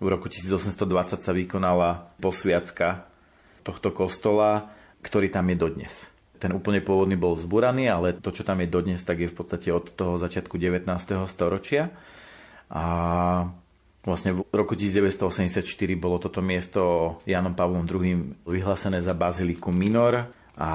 v 0.00 0.06
roku 0.08 0.26
1820 0.32 0.72
sa 1.20 1.32
vykonala 1.36 2.16
posviacka 2.18 3.06
tohto 3.62 3.94
kostola, 3.94 4.72
ktorý 5.04 5.30
tam 5.30 5.52
je 5.52 5.56
dodnes. 5.60 5.94
Ten 6.42 6.50
úplne 6.50 6.82
pôvodný 6.82 7.14
bol 7.14 7.38
zburaný, 7.38 7.86
ale 7.86 8.18
to, 8.18 8.34
čo 8.34 8.42
tam 8.42 8.58
je 8.58 8.72
dodnes, 8.72 8.98
tak 8.98 9.22
je 9.22 9.30
v 9.30 9.36
podstate 9.36 9.70
od 9.70 9.94
toho 9.94 10.18
začiatku 10.18 10.58
19. 10.58 10.90
storočia. 11.30 11.94
A 12.72 12.84
vlastne 14.00 14.32
v 14.32 14.42
roku 14.50 14.72
1984 14.72 15.60
bolo 16.00 16.16
toto 16.16 16.40
miesto 16.40 17.16
Janom 17.28 17.52
Pavlom 17.52 17.84
II 17.84 18.32
vyhlásené 18.48 19.04
za 19.04 19.12
baziliku 19.12 19.68
minor. 19.68 20.32
A 20.56 20.72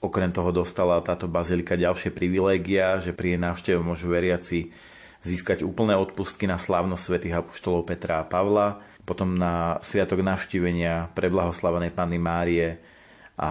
okrem 0.00 0.32
toho 0.32 0.48
dostala 0.50 0.96
táto 1.04 1.28
bazilika 1.28 1.76
ďalšie 1.76 2.10
privilégia, 2.10 2.96
že 2.98 3.12
pri 3.12 3.36
jej 3.36 3.40
návšteve 3.40 3.78
môžu 3.84 4.08
veriaci 4.08 4.72
získať 5.20 5.60
úplné 5.60 5.92
odpustky 6.00 6.48
na 6.48 6.56
slávnosť 6.56 7.02
svätých 7.04 7.44
apoštolov 7.44 7.84
Petra 7.84 8.24
a 8.24 8.28
Pavla, 8.28 8.80
potom 9.04 9.36
na 9.36 9.76
sviatok 9.84 10.24
navštívenia 10.24 11.12
preblahoslavenej 11.12 11.92
Panny 11.92 12.16
Márie 12.16 12.80
a 13.36 13.50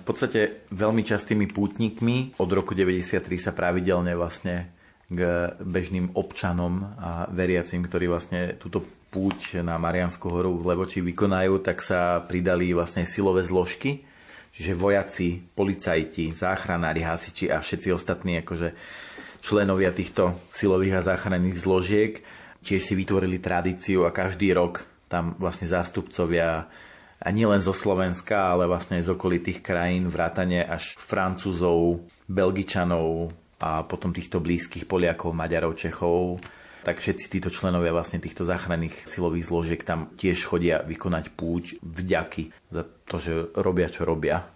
v 0.00 0.04
podstate 0.08 0.64
veľmi 0.72 1.04
častými 1.04 1.52
pútnikmi. 1.52 2.40
Od 2.40 2.48
roku 2.48 2.72
93 2.72 3.20
sa 3.36 3.52
pravidelne 3.52 4.16
vlastne 4.16 4.72
k 5.08 5.20
bežným 5.64 6.12
občanom 6.12 6.84
a 7.00 7.24
veriacim, 7.32 7.80
ktorí 7.80 8.12
vlastne 8.12 8.60
túto 8.60 8.84
púť 9.08 9.64
na 9.64 9.80
Mariansku 9.80 10.28
horu 10.28 10.60
v 10.60 10.68
Levoči 10.68 11.00
vykonajú, 11.00 11.64
tak 11.64 11.80
sa 11.80 12.20
pridali 12.20 12.76
vlastne 12.76 13.08
silové 13.08 13.40
zložky, 13.40 14.04
čiže 14.52 14.76
vojaci, 14.76 15.40
policajti, 15.56 16.36
záchranári, 16.36 17.00
hasiči 17.00 17.48
a 17.48 17.56
všetci 17.64 17.88
ostatní 17.88 18.44
akože 18.44 18.76
členovia 19.40 19.96
týchto 19.96 20.36
silových 20.52 21.00
a 21.00 21.06
záchranných 21.16 21.56
zložiek. 21.56 22.12
Tiež 22.60 22.84
si 22.84 22.92
vytvorili 22.92 23.40
tradíciu 23.40 24.04
a 24.04 24.12
každý 24.12 24.52
rok 24.52 24.84
tam 25.08 25.40
vlastne 25.40 25.64
zástupcovia 25.72 26.68
a 27.18 27.28
nielen 27.32 27.64
zo 27.64 27.72
Slovenska, 27.72 28.52
ale 28.52 28.68
vlastne 28.68 29.00
z 29.00 29.08
okolitých 29.08 29.64
krajín, 29.64 30.12
vrátane 30.12 30.68
až 30.68 31.00
Francúzov, 31.00 32.04
Belgičanov 32.28 33.32
a 33.58 33.82
potom 33.82 34.14
týchto 34.14 34.38
blízkych 34.38 34.86
Poliakov, 34.86 35.34
Maďarov, 35.34 35.74
Čechov, 35.74 36.38
tak 36.86 37.02
všetci 37.02 37.26
títo 37.28 37.50
členovia 37.50 37.92
vlastne 37.92 38.22
týchto 38.22 38.46
záchranných 38.46 39.04
silových 39.04 39.48
zložiek 39.50 39.80
tam 39.82 40.14
tiež 40.14 40.46
chodia 40.46 40.80
vykonať 40.86 41.34
púť 41.34 41.76
vďaky 41.82 42.54
za 42.70 42.86
to, 43.04 43.16
že 43.18 43.32
robia, 43.58 43.90
čo 43.90 44.06
robia 44.06 44.46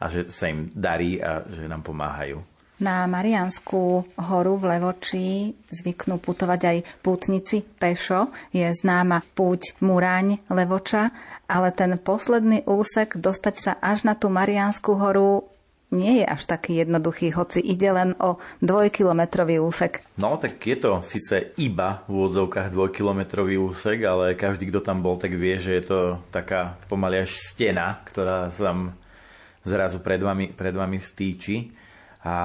a 0.00 0.04
že 0.08 0.28
sa 0.32 0.48
im 0.48 0.70
darí 0.72 1.18
a 1.18 1.44
že 1.48 1.66
nám 1.66 1.84
pomáhajú. 1.84 2.40
Na 2.80 3.04
Marianskú 3.04 4.08
horu 4.16 4.56
v 4.56 4.64
Levoči 4.72 5.52
zvyknú 5.68 6.16
putovať 6.16 6.60
aj 6.64 6.78
pútnici 7.04 7.60
pešo. 7.60 8.32
Je 8.56 8.64
známa 8.72 9.20
púť 9.36 9.76
Muraň 9.84 10.40
Levoča, 10.48 11.12
ale 11.44 11.76
ten 11.76 12.00
posledný 12.00 12.64
úsek 12.64 13.20
dostať 13.20 13.54
sa 13.60 13.72
až 13.84 14.08
na 14.08 14.16
tú 14.16 14.32
Marianskú 14.32 14.96
horu 14.96 15.49
nie 15.90 16.22
je 16.22 16.26
až 16.26 16.46
taký 16.46 16.86
jednoduchý, 16.86 17.34
hoci 17.34 17.58
ide 17.58 17.90
len 17.90 18.14
o 18.22 18.38
dvojkilometrový 18.62 19.58
úsek. 19.58 20.06
No, 20.18 20.38
tak 20.38 20.62
je 20.62 20.78
to 20.78 21.02
síce 21.02 21.54
iba 21.58 22.06
v 22.06 22.22
úvodzovkách 22.22 22.70
dvojkilometrový 22.70 23.58
úsek, 23.58 24.06
ale 24.06 24.38
každý, 24.38 24.70
kto 24.70 24.80
tam 24.80 25.02
bol, 25.02 25.18
tak 25.18 25.34
vie, 25.34 25.58
že 25.58 25.82
je 25.82 25.84
to 25.84 25.98
taká 26.30 26.78
pomaly 26.86 27.26
až 27.26 27.34
stena, 27.34 27.98
ktorá 28.06 28.54
sa 28.54 28.70
tam 28.70 28.94
zrazu 29.66 30.00
pred 30.00 30.22
vami, 30.22 30.54
pred 30.54 30.72
vami 30.72 31.02
vstýči 31.02 31.74
a 32.20 32.36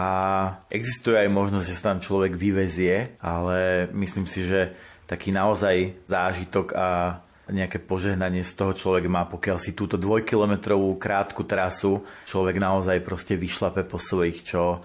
existuje 0.71 1.19
aj 1.19 1.29
možnosť, 1.31 1.65
že 1.67 1.75
sa 1.75 1.93
tam 1.93 1.99
človek 1.99 2.35
vyvezie, 2.35 3.19
ale 3.19 3.87
myslím 3.91 4.23
si, 4.23 4.47
že 4.47 4.71
taký 5.05 5.35
naozaj 5.35 6.07
zážitok 6.09 6.73
a 6.73 7.19
nejaké 7.49 7.77
požehnanie 7.77 8.41
z 8.41 8.53
toho 8.57 8.73
človek 8.73 9.05
má, 9.05 9.29
pokiaľ 9.29 9.57
si 9.61 9.77
túto 9.77 10.01
dvojkilometrovú 10.01 10.97
krátku 10.97 11.45
trasu 11.45 12.01
človek 12.25 12.57
naozaj 12.57 13.05
proste 13.05 13.37
vyšlape 13.37 13.85
po 13.85 14.01
svojich, 14.01 14.41
čo 14.41 14.81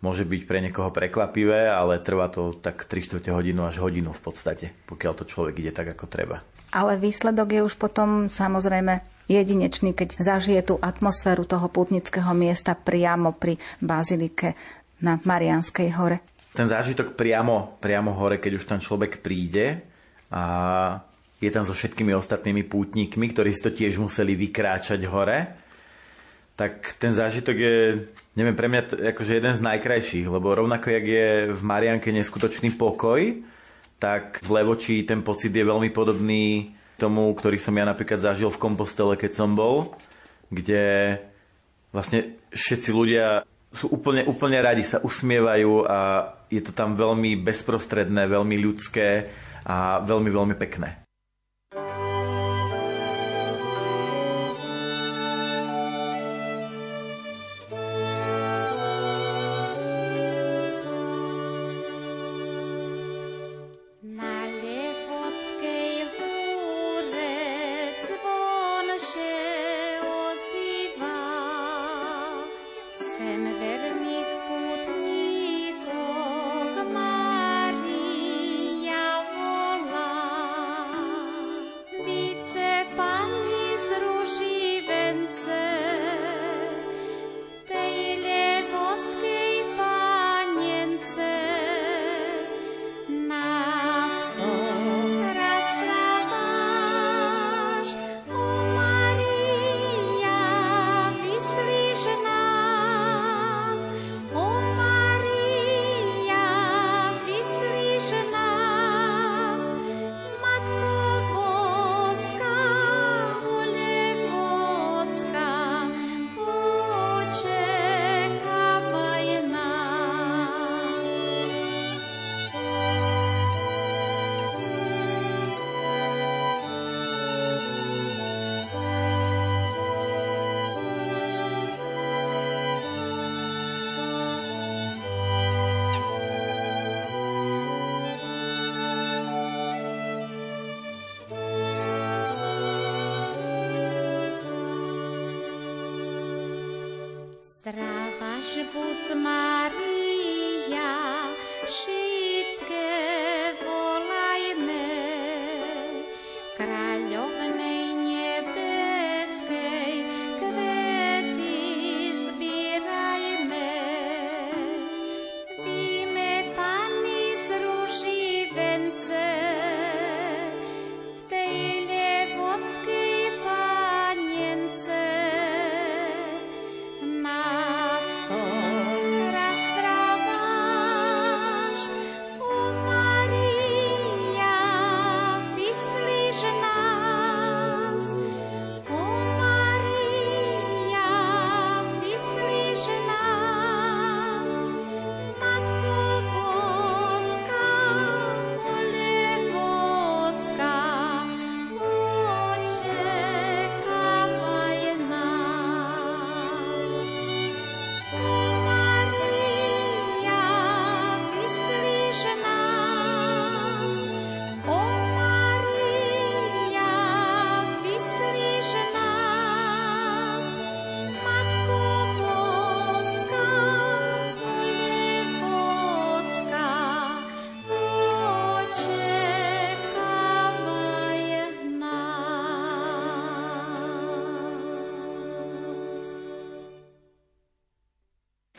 môže 0.00 0.24
byť 0.24 0.42
pre 0.48 0.58
niekoho 0.64 0.90
prekvapivé, 0.90 1.68
ale 1.70 2.02
trvá 2.02 2.32
to 2.32 2.56
tak 2.56 2.88
3 2.88 3.20
4 3.20 3.36
hodinu 3.36 3.68
až 3.68 3.78
hodinu 3.84 4.10
v 4.10 4.22
podstate, 4.24 4.72
pokiaľ 4.88 5.12
to 5.12 5.24
človek 5.28 5.54
ide 5.60 5.72
tak, 5.76 5.92
ako 5.92 6.08
treba. 6.08 6.42
Ale 6.70 6.96
výsledok 7.02 7.48
je 7.50 7.60
už 7.66 7.74
potom 7.76 8.30
samozrejme 8.30 9.02
jedinečný, 9.26 9.94
keď 9.94 10.22
zažije 10.22 10.60
tú 10.62 10.74
atmosféru 10.78 11.42
toho 11.46 11.66
putnického 11.66 12.30
miesta 12.34 12.78
priamo 12.78 13.34
pri 13.34 13.58
bazilike 13.82 14.54
na 15.02 15.18
Marianskej 15.18 15.88
hore. 15.98 16.22
Ten 16.50 16.66
zážitok 16.66 17.14
priamo, 17.14 17.78
priamo 17.78 18.14
hore, 18.18 18.42
keď 18.42 18.52
už 18.58 18.64
tam 18.66 18.78
človek 18.82 19.22
príde 19.22 19.86
a 20.30 20.42
je 21.40 21.50
tam 21.50 21.64
so 21.64 21.72
všetkými 21.72 22.12
ostatnými 22.12 22.68
pútnikmi, 22.68 23.32
ktorí 23.32 23.50
si 23.56 23.64
to 23.64 23.72
tiež 23.72 23.96
museli 23.96 24.36
vykráčať 24.36 25.00
hore, 25.08 25.56
tak 26.54 26.92
ten 27.00 27.16
zážitok 27.16 27.56
je, 27.56 27.76
neviem, 28.36 28.52
pre 28.52 28.68
mňa 28.68 28.82
t- 28.84 29.00
akože 29.00 29.40
jeden 29.40 29.54
z 29.56 29.64
najkrajších, 29.64 30.28
lebo 30.28 30.52
rovnako, 30.52 30.92
jak 30.92 31.06
je 31.08 31.28
v 31.56 31.62
Marianke 31.64 32.12
neskutočný 32.12 32.76
pokoj, 32.76 33.40
tak 33.96 34.44
v 34.44 34.48
Levoči 34.60 35.00
ten 35.08 35.24
pocit 35.24 35.48
je 35.48 35.64
veľmi 35.64 35.88
podobný 35.88 36.76
tomu, 37.00 37.32
ktorý 37.32 37.56
som 37.56 37.72
ja 37.72 37.88
napríklad 37.88 38.20
zažil 38.20 38.52
v 38.52 38.60
Kompostele, 38.60 39.16
keď 39.16 39.32
som 39.32 39.56
bol, 39.56 39.96
kde 40.52 41.16
vlastne 41.96 42.36
všetci 42.52 42.90
ľudia 42.92 43.48
sú 43.72 43.88
úplne, 43.88 44.28
úplne 44.28 44.60
radi, 44.60 44.84
sa 44.84 45.00
usmievajú 45.00 45.88
a 45.88 45.98
je 46.52 46.60
to 46.60 46.76
tam 46.76 46.98
veľmi 46.98 47.40
bezprostredné, 47.40 48.28
veľmi 48.28 48.56
ľudské 48.60 49.32
a 49.64 50.04
veľmi, 50.04 50.28
veľmi 50.28 50.54
pekné. 50.60 51.09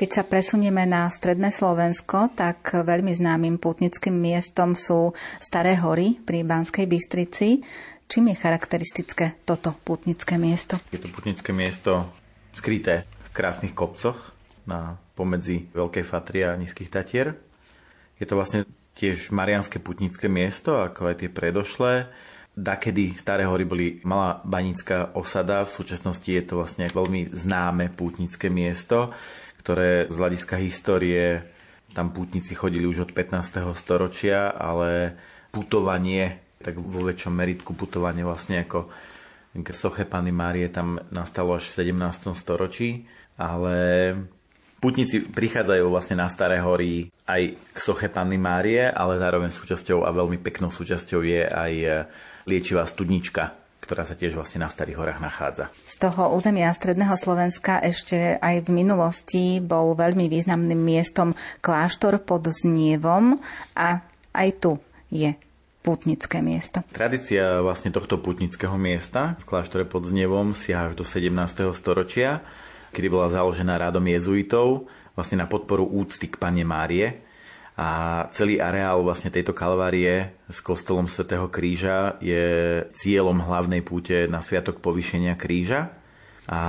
Keď 0.01 0.09
sa 0.09 0.25
presunieme 0.25 0.81
na 0.89 1.05
stredné 1.05 1.53
Slovensko, 1.53 2.33
tak 2.33 2.73
veľmi 2.73 3.13
známym 3.13 3.61
pútnickým 3.61 4.17
miestom 4.17 4.73
sú 4.73 5.13
Staré 5.37 5.77
hory 5.77 6.17
pri 6.17 6.41
Banskej 6.41 6.89
Bystrici. 6.89 7.61
Čím 8.09 8.33
je 8.33 8.41
charakteristické 8.41 9.37
toto 9.45 9.77
pútnické 9.85 10.41
miesto? 10.41 10.81
Je 10.89 10.97
to 10.97 11.05
pútnické 11.05 11.53
miesto 11.53 12.09
skryté 12.49 13.05
v 13.05 13.29
krásnych 13.29 13.77
kopcoch 13.77 14.33
na 14.65 14.97
pomedzi 15.13 15.69
Veľkej 15.69 16.01
Fatry 16.01 16.49
a 16.49 16.57
Nízkych 16.57 16.89
Tatier. 16.89 17.37
Je 18.17 18.25
to 18.25 18.41
vlastne 18.41 18.65
tiež 18.97 19.29
marianské 19.29 19.77
putnické 19.77 20.25
miesto, 20.25 20.81
ako 20.81 21.13
aj 21.13 21.21
tie 21.21 21.29
predošlé. 21.29 22.09
Dakedy 22.57 23.21
Staré 23.21 23.45
hory 23.45 23.69
boli 23.69 23.87
malá 24.01 24.41
banická 24.49 25.13
osada, 25.13 25.61
v 25.61 25.77
súčasnosti 25.77 26.25
je 26.25 26.41
to 26.41 26.57
vlastne 26.57 26.89
veľmi 26.89 27.29
známe 27.37 27.93
pútnické 27.93 28.49
miesto, 28.49 29.13
ktoré 29.61 30.09
z 30.09 30.15
hľadiska 30.17 30.57
histórie 30.57 31.45
tam 31.93 32.09
pútnici 32.09 32.57
chodili 32.57 32.87
už 32.87 33.07
od 33.07 33.11
15. 33.13 33.61
storočia, 33.77 34.49
ale 34.49 35.13
putovanie, 35.53 36.39
tak 36.63 36.79
vo 36.79 37.05
väčšom 37.05 37.35
meritku 37.35 37.77
putovanie 37.77 38.25
vlastne 38.25 38.63
ako 38.63 38.89
k 39.51 39.69
soche 39.75 40.07
Pany 40.07 40.31
Márie 40.31 40.71
tam 40.71 40.97
nastalo 41.11 41.59
až 41.59 41.67
v 41.69 41.91
17. 41.91 42.31
storočí, 42.31 43.03
ale 43.35 43.75
putníci 44.79 45.27
prichádzajú 45.27 45.85
vlastne 45.91 46.17
na 46.17 46.31
Staré 46.31 46.63
hory 46.63 47.11
aj 47.27 47.53
k 47.53 47.77
soche 47.77 48.07
Panny 48.07 48.39
Márie, 48.39 48.87
ale 48.87 49.19
zároveň 49.19 49.51
súčasťou 49.53 50.07
a 50.07 50.09
veľmi 50.15 50.39
peknou 50.39 50.73
súčasťou 50.73 51.21
je 51.21 51.43
aj 51.45 51.73
liečivá 52.49 52.87
studnička, 52.87 53.60
ktorá 53.81 54.05
sa 54.05 54.13
tiež 54.13 54.37
vlastne 54.37 54.61
na 54.61 54.69
Starých 54.69 55.01
horách 55.01 55.19
nachádza. 55.19 55.73
Z 55.81 55.97
toho 55.97 56.31
územia 56.37 56.69
Stredného 56.69 57.17
Slovenska 57.17 57.81
ešte 57.81 58.37
aj 58.37 58.69
v 58.69 58.69
minulosti 58.69 59.57
bol 59.57 59.97
veľmi 59.97 60.29
významným 60.29 60.77
miestom 60.77 61.33
kláštor 61.65 62.21
pod 62.21 62.45
Znievom 62.47 63.41
a 63.73 64.05
aj 64.31 64.49
tu 64.61 64.71
je 65.09 65.33
pútnické 65.81 66.45
miesto. 66.45 66.85
Tradícia 66.93 67.59
vlastne 67.59 67.89
tohto 67.89 68.21
pútnického 68.21 68.77
miesta 68.77 69.35
v 69.41 69.49
kláštore 69.49 69.89
pod 69.89 70.05
Znievom 70.05 70.53
siaha 70.53 70.93
až 70.93 71.01
do 71.01 71.03
17. 71.03 71.33
storočia, 71.73 72.45
kedy 72.93 73.09
bola 73.09 73.33
založená 73.33 73.81
rádom 73.81 74.05
jezuitov 74.05 74.85
vlastne 75.17 75.41
na 75.41 75.49
podporu 75.49 75.83
úcty 75.83 76.31
k 76.31 76.39
Pane 76.39 76.63
Márie, 76.63 77.19
a 77.79 77.87
celý 78.35 78.59
areál 78.59 78.99
vlastne 79.01 79.31
tejto 79.31 79.55
kalvárie 79.55 80.35
s 80.51 80.59
kostolom 80.59 81.07
svätého 81.07 81.47
Kríža 81.47 82.19
je 82.19 82.83
cieľom 82.91 83.39
hlavnej 83.39 83.79
púte 83.79 84.27
na 84.27 84.43
Sviatok 84.43 84.83
povýšenia 84.83 85.39
kríža. 85.39 85.95
A 86.51 86.61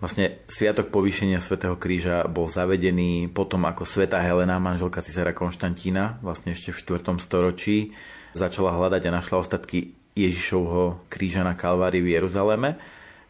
vlastne 0.00 0.40
Sviatok 0.48 0.88
povýšenia 0.88 1.36
svätého 1.36 1.76
Kríža 1.76 2.24
bol 2.32 2.48
zavedený 2.48 3.28
potom, 3.28 3.68
ako 3.68 3.84
sveta 3.84 4.16
Helena, 4.24 4.56
manželka 4.56 5.04
cisára 5.04 5.36
Konštantína, 5.36 6.16
vlastne 6.24 6.56
ešte 6.56 6.72
v 6.72 6.96
4. 6.96 7.20
storočí, 7.20 7.92
začala 8.32 8.72
hľadať 8.72 9.02
a 9.08 9.16
našla 9.20 9.36
ostatky 9.44 9.92
Ježišovho 10.16 11.04
kríža 11.12 11.44
na 11.44 11.52
Kalvárii 11.52 12.00
v 12.00 12.16
Jeruzaleme 12.16 12.80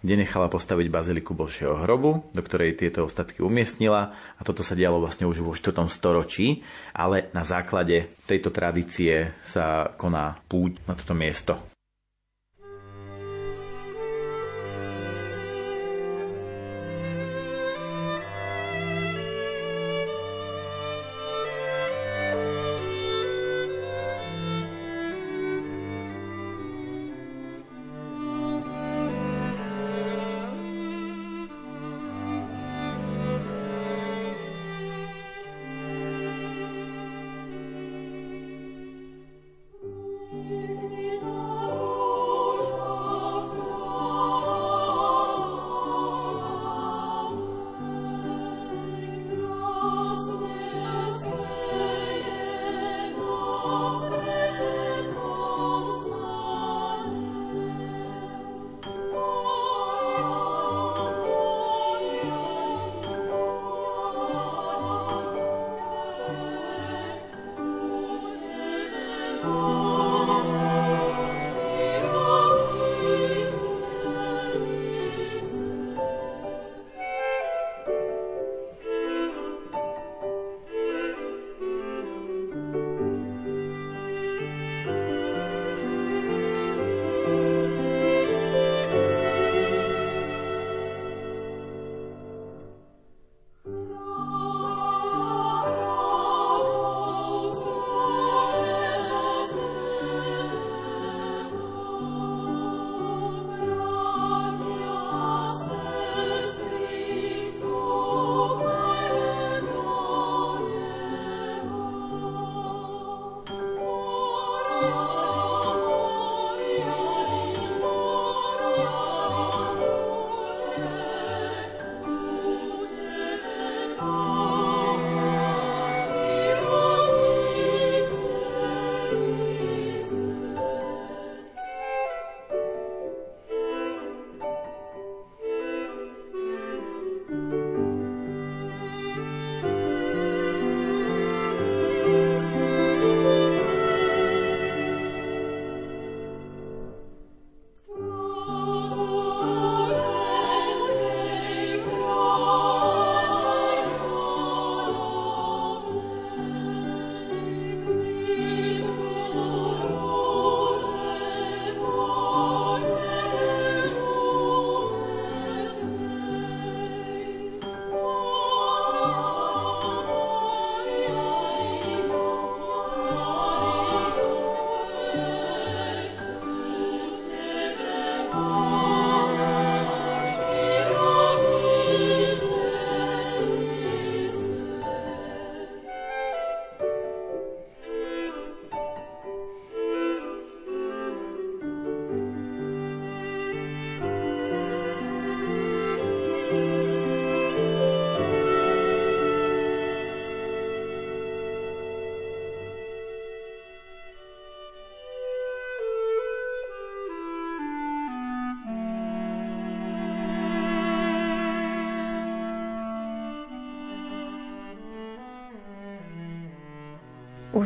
kde 0.07 0.23
nechala 0.23 0.47
postaviť 0.47 0.87
baziliku 0.87 1.35
Božieho 1.35 1.83
hrobu, 1.83 2.31
do 2.31 2.39
ktorej 2.39 2.79
tieto 2.79 3.03
ostatky 3.03 3.43
umiestnila 3.43 4.15
a 4.39 4.41
toto 4.47 4.63
sa 4.63 4.79
dialo 4.79 5.03
vlastne 5.03 5.27
už 5.27 5.43
vo 5.43 5.51
4. 5.51 5.83
storočí, 5.91 6.63
ale 6.95 7.27
na 7.35 7.43
základe 7.43 8.07
tejto 8.31 8.55
tradície 8.55 9.35
sa 9.43 9.91
koná 9.99 10.39
púť 10.47 10.79
na 10.87 10.95
toto 10.95 11.11
miesto. 11.19 11.76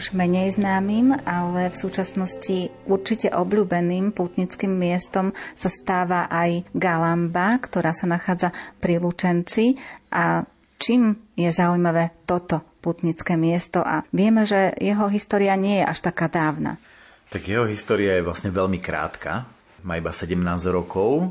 Už 0.00 0.16
menej 0.16 0.56
známym, 0.56 1.12
ale 1.28 1.68
v 1.68 1.76
súčasnosti 1.76 2.72
určite 2.88 3.28
obľúbeným 3.28 4.16
pútnickým 4.16 4.72
miestom 4.72 5.36
sa 5.52 5.68
stáva 5.68 6.24
aj 6.32 6.64
Galamba, 6.72 7.60
ktorá 7.60 7.92
sa 7.92 8.08
nachádza 8.08 8.48
pri 8.80 8.96
Lučenci. 8.96 9.76
A 10.08 10.48
čím 10.80 11.20
je 11.36 11.52
zaujímavé 11.52 12.16
toto 12.24 12.64
putnické 12.80 13.36
miesto 13.36 13.84
a 13.84 14.08
vieme, 14.08 14.48
že 14.48 14.72
jeho 14.80 15.12
história 15.12 15.52
nie 15.60 15.84
je 15.84 15.92
až 15.92 16.00
taká 16.00 16.32
dávna. 16.32 16.80
Tak 17.28 17.44
jeho 17.44 17.68
história 17.68 18.16
je 18.16 18.24
vlastne 18.24 18.48
veľmi 18.48 18.80
krátka, 18.80 19.44
má 19.84 20.00
iba 20.00 20.16
17 20.16 20.32
rokov, 20.72 21.28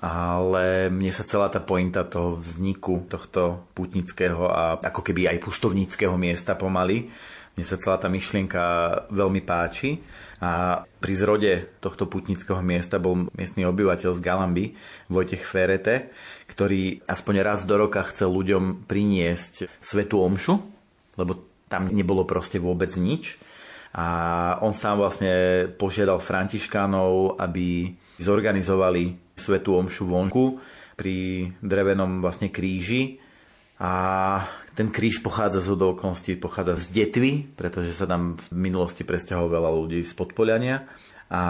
ale 0.00 0.88
mne 0.88 1.12
sa 1.12 1.28
celá 1.28 1.52
tá 1.52 1.60
pointa 1.60 2.00
toho 2.08 2.40
vzniku 2.40 3.04
tohto 3.12 3.68
putnického 3.76 4.48
a 4.48 4.80
ako 4.80 5.04
keby 5.04 5.28
aj 5.36 5.44
pustovníckého 5.44 6.16
miesta 6.16 6.56
pomaly 6.56 7.12
mne 7.56 7.64
sa 7.64 7.80
celá 7.80 7.96
tá 7.96 8.12
myšlienka 8.12 8.62
veľmi 9.08 9.40
páči 9.40 10.04
a 10.44 10.84
pri 10.84 11.12
zrode 11.16 11.52
tohto 11.80 12.04
putnického 12.04 12.60
miesta 12.60 13.00
bol 13.00 13.32
miestny 13.32 13.64
obyvateľ 13.64 14.12
z 14.12 14.20
Galamby, 14.20 14.76
Vojtech 15.08 15.40
Ferete, 15.48 16.12
ktorý 16.52 17.00
aspoň 17.08 17.34
raz 17.40 17.64
do 17.64 17.80
roka 17.80 18.04
chcel 18.12 18.28
ľuďom 18.28 18.84
priniesť 18.84 19.72
svetú 19.80 20.20
omšu, 20.20 20.60
lebo 21.16 21.48
tam 21.72 21.88
nebolo 21.88 22.28
proste 22.28 22.60
vôbec 22.60 22.92
nič. 23.00 23.40
A 23.96 24.60
on 24.60 24.76
sám 24.76 25.00
vlastne 25.00 25.64
požiadal 25.80 26.20
františkánov, 26.20 27.40
aby 27.40 27.96
zorganizovali 28.20 29.16
svetú 29.32 29.80
omšu 29.80 30.04
vonku 30.04 30.60
pri 31.00 31.48
drevenom 31.64 32.20
vlastne 32.20 32.52
kríži. 32.52 33.16
A 33.80 34.44
ten 34.76 34.92
kríž 34.92 35.24
pochádza 35.24 35.64
z 35.64 35.72
okolností, 35.72 36.36
pochádza 36.36 36.76
z 36.76 36.84
Detvy, 36.92 37.48
pretože 37.56 37.96
sa 37.96 38.04
tam 38.04 38.36
v 38.36 38.68
minulosti 38.68 39.08
presťahovalo 39.08 39.48
veľa 39.48 39.70
ľudí 39.72 40.04
z 40.04 40.12
Podpoliania. 40.12 40.84
A 41.32 41.42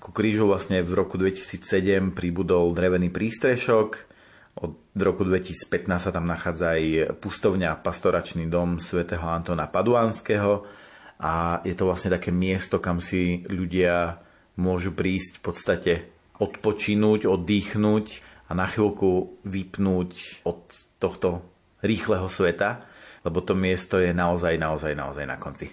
ku 0.00 0.10
krížu 0.10 0.48
vlastne 0.48 0.80
v 0.80 0.96
roku 0.96 1.20
2007 1.20 2.16
pribudol 2.16 2.72
drevený 2.72 3.12
prístrešok. 3.12 4.08
Od 4.56 4.72
roku 4.96 5.22
2015 5.28 6.08
sa 6.08 6.10
tam 6.10 6.24
nachádza 6.24 6.80
aj 6.80 7.12
pustovňa 7.20 7.76
pastoračný 7.84 8.48
dom 8.48 8.80
svätého 8.80 9.28
Antona 9.28 9.68
Paduánskeho 9.68 10.64
a 11.20 11.60
je 11.60 11.76
to 11.76 11.84
vlastne 11.84 12.08
také 12.08 12.32
miesto, 12.32 12.80
kam 12.80 13.04
si 13.04 13.44
ľudia 13.52 14.16
môžu 14.56 14.96
prísť 14.96 15.38
v 15.38 15.42
podstate 15.44 15.92
odpočinúť, 16.40 17.28
oddychnúť 17.28 18.24
a 18.48 18.56
na 18.56 18.64
chvíľku 18.64 19.36
vypnúť 19.44 20.40
od 20.48 20.60
tohto 20.96 21.44
rýchleho 21.82 22.28
sveta, 22.28 22.84
lebo 23.26 23.42
to 23.42 23.58
miesto 23.58 23.98
je 23.98 24.14
naozaj, 24.14 24.54
naozaj, 24.56 24.92
naozaj 24.94 25.24
na 25.26 25.36
konci 25.36 25.68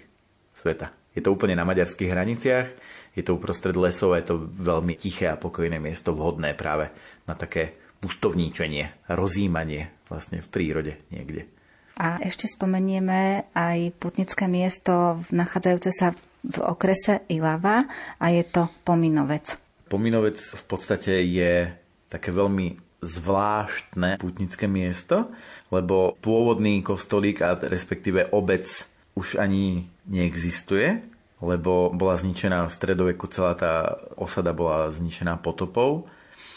sveta. 0.54 0.90
Je 1.14 1.22
to 1.22 1.30
úplne 1.30 1.54
na 1.54 1.62
maďarských 1.62 2.10
hraniciach, 2.10 2.66
je 3.14 3.22
to 3.22 3.38
uprostred 3.38 3.78
lesov, 3.78 4.18
je 4.18 4.26
to 4.26 4.36
veľmi 4.42 4.98
tiché 4.98 5.30
a 5.30 5.38
pokojné 5.38 5.78
miesto, 5.78 6.10
vhodné 6.10 6.58
práve 6.58 6.90
na 7.30 7.38
také 7.38 7.78
pustovníčenie, 8.02 9.06
rozímanie 9.14 9.94
vlastne 10.10 10.42
v 10.42 10.50
prírode 10.50 10.92
niekde. 11.14 11.46
A 11.94 12.18
ešte 12.18 12.50
spomenieme 12.50 13.46
aj 13.54 13.94
putnické 14.02 14.50
miesto 14.50 15.22
nachádzajúce 15.30 15.90
sa 15.94 16.10
v 16.42 16.58
okrese 16.60 17.22
Ilava 17.30 17.86
a 18.18 18.26
je 18.34 18.42
to 18.42 18.66
Pominovec. 18.82 19.56
Pominovec 19.86 20.36
v 20.36 20.64
podstate 20.66 21.22
je 21.22 21.70
také 22.10 22.34
veľmi 22.34 22.83
zvláštne 23.04 24.16
putnické 24.16 24.64
miesto, 24.64 25.28
lebo 25.68 26.16
pôvodný 26.24 26.80
kostolík 26.80 27.44
a 27.44 27.54
respektíve 27.60 28.32
obec 28.32 28.66
už 29.14 29.38
ani 29.38 29.86
neexistuje, 30.08 31.04
lebo 31.44 31.92
bola 31.92 32.16
zničená 32.16 32.64
v 32.66 32.74
stredoveku, 32.74 33.28
celá 33.28 33.52
tá 33.54 34.00
osada 34.16 34.56
bola 34.56 34.90
zničená 34.90 35.36
potopou. 35.38 36.08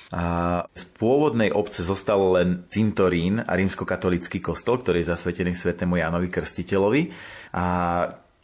A 0.08 0.64
z 0.72 0.88
pôvodnej 0.96 1.52
obce 1.52 1.84
zostal 1.84 2.40
len 2.40 2.64
cintorín 2.72 3.44
a 3.44 3.52
rímskokatolický 3.60 4.40
kostol, 4.40 4.80
ktorý 4.80 5.04
je 5.04 5.12
zasvetený 5.12 5.52
svetému 5.52 6.00
Jánovi 6.00 6.32
Krstiteľovi. 6.32 7.12
A 7.52 7.66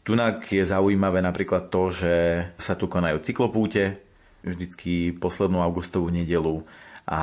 tunak 0.03 0.43
je 0.51 0.67
zaujímavé 0.67 1.23
napríklad 1.23 1.71
to, 1.71 1.95
že 1.95 2.13
sa 2.59 2.75
tu 2.75 2.91
konajú 2.91 3.23
cyklopúte, 3.23 4.03
vždycky 4.43 5.15
poslednú 5.15 5.63
augustovú 5.63 6.11
nedelu 6.11 6.67
a 7.03 7.21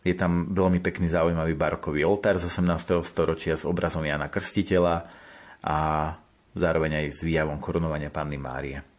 je 0.00 0.14
tam 0.16 0.48
veľmi 0.52 0.80
pekný 0.80 1.12
zaujímavý 1.12 1.52
barokový 1.52 2.00
oltár 2.04 2.40
z 2.40 2.48
18. 2.48 3.04
storočia 3.04 3.60
s 3.60 3.68
obrazom 3.68 4.04
Jana 4.04 4.32
Krstiteľa 4.32 5.04
a 5.62 5.76
zároveň 6.56 7.04
aj 7.04 7.06
s 7.12 7.20
výjavom 7.20 7.60
korunovania 7.60 8.08
Panny 8.08 8.40
Márie. 8.40 8.91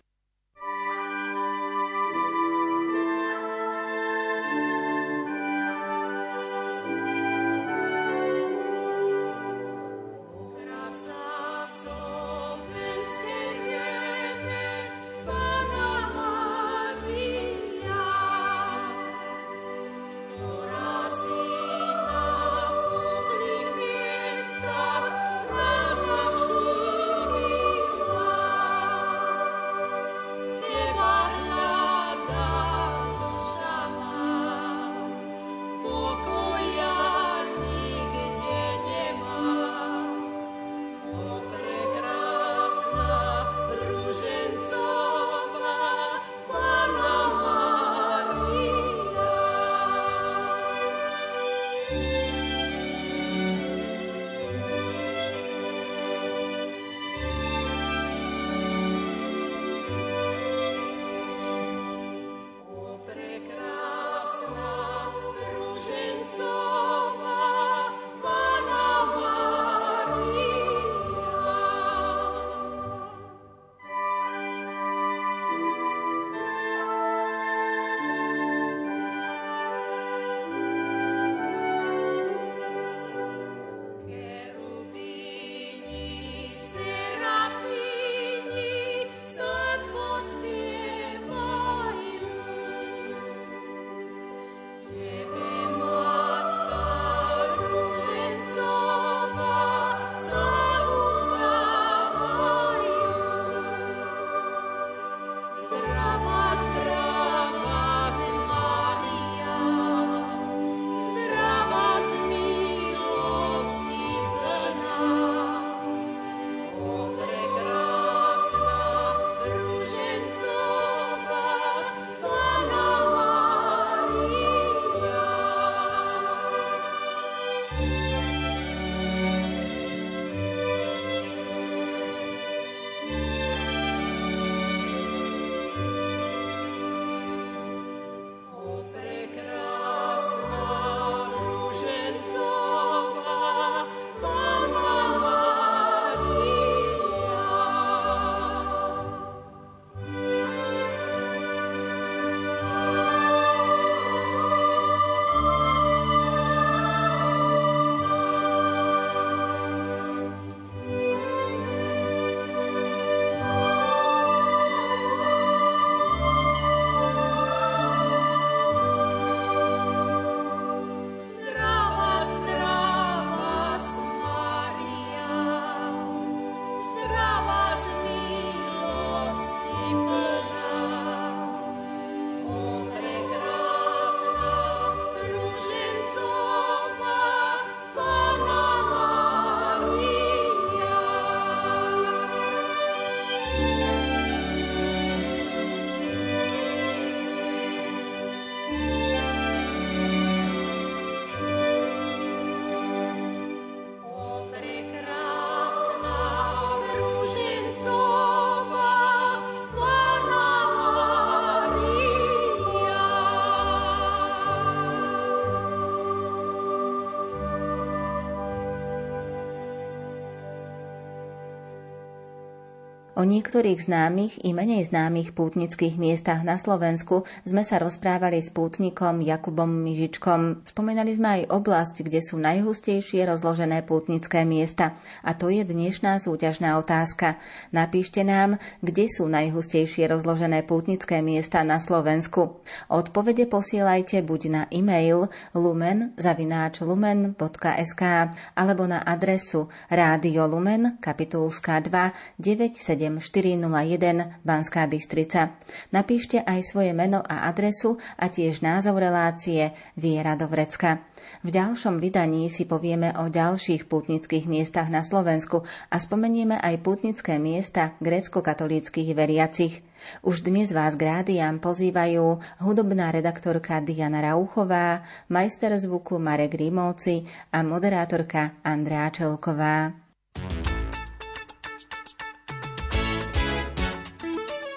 O 223.24 223.32
niektorých 223.32 223.88
známych 223.88 224.44
i 224.44 224.52
menej 224.52 224.92
známych 224.92 225.32
pútnických 225.32 225.96
miestach 225.96 226.44
na 226.44 226.60
Slovensku 226.60 227.24
sme 227.48 227.64
sa 227.64 227.80
rozprávali 227.80 228.44
s 228.44 228.52
pútnikom 228.52 229.24
Jakubom 229.24 229.72
Mižičkom. 229.72 230.68
Spomenali 230.68 231.16
sme 231.16 231.40
aj 231.40 231.56
oblasť, 231.56 232.04
kde 232.04 232.20
sú 232.20 232.36
najhustejšie 232.44 233.24
rozložené 233.24 233.88
pútnické 233.88 234.44
miesta. 234.44 235.00
A 235.24 235.40
to 235.40 235.48
je 235.48 235.64
dnešná 235.64 236.20
súťažná 236.20 236.76
otázka. 236.76 237.40
Napíšte 237.72 238.28
nám, 238.28 238.60
kde 238.84 239.08
sú 239.08 239.32
najhustejšie 239.32 240.12
rozložené 240.12 240.68
pútnické 240.68 241.24
miesta 241.24 241.64
na 241.64 241.80
Slovensku. 241.80 242.60
Odpovede 242.92 243.48
posielajte 243.48 244.20
buď 244.20 244.42
na 244.52 244.68
e-mail 244.68 245.32
lumen.lumen.sk 245.56 248.04
alebo 248.52 248.84
na 248.84 249.00
adresu 249.00 249.72
Rádio 249.88 250.44
Lumen, 250.52 251.00
kapitulská 251.00 251.80
2, 251.80 252.12
97 252.36 253.13
7401 253.20 254.42
Banská 254.42 254.88
Bystrica. 254.88 255.60
Napíšte 255.92 256.42
aj 256.42 256.64
svoje 256.64 256.96
meno 256.96 257.20
a 257.20 257.50
adresu 257.52 258.00
a 258.16 258.32
tiež 258.32 258.64
názov 258.64 259.02
relácie 259.02 259.76
Viera 260.00 260.34
do 260.40 260.48
Vrecka. 260.48 261.04
V 261.44 261.50
ďalšom 261.52 262.00
vydaní 262.00 262.48
si 262.48 262.64
povieme 262.64 263.12
o 263.20 263.28
ďalších 263.28 263.88
pútnických 263.88 264.48
miestach 264.48 264.88
na 264.88 265.04
Slovensku 265.04 265.64
a 265.92 265.96
spomenieme 266.00 266.60
aj 266.60 266.84
pútnické 266.84 267.40
miesta 267.40 267.96
grécko-katolíckých 268.00 269.12
veriacich. 269.12 269.84
Už 270.20 270.44
dnes 270.44 270.76
vás 270.76 271.00
k 271.00 271.08
rádiám 271.08 271.64
pozývajú 271.64 272.44
hudobná 272.60 273.12
redaktorka 273.16 273.80
Diana 273.80 274.20
Rauchová, 274.20 275.08
majster 275.32 275.72
zvuku 275.80 276.20
Marek 276.20 276.60
Rímovci 276.60 277.24
a 277.56 277.64
moderátorka 277.64 278.60
Andrea 278.68 279.08
Čelková. 279.08 280.03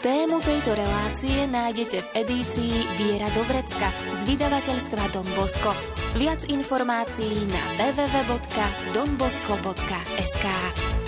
Tému 0.06 0.38
tejto 0.38 0.70
relácie 0.70 1.50
nájdete 1.50 1.98
v 1.98 2.22
edícii 2.22 2.78
Viera 2.94 3.26
Dobrecka 3.34 3.90
z 4.14 4.22
vydavateľstva 4.22 5.02
Don 5.10 5.26
Bosco. 5.34 5.74
Viac 6.14 6.46
informácií 6.46 7.34
na 7.50 7.58
www.donbosco.sk 7.74 10.46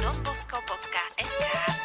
donbosco.sk 0.02 1.77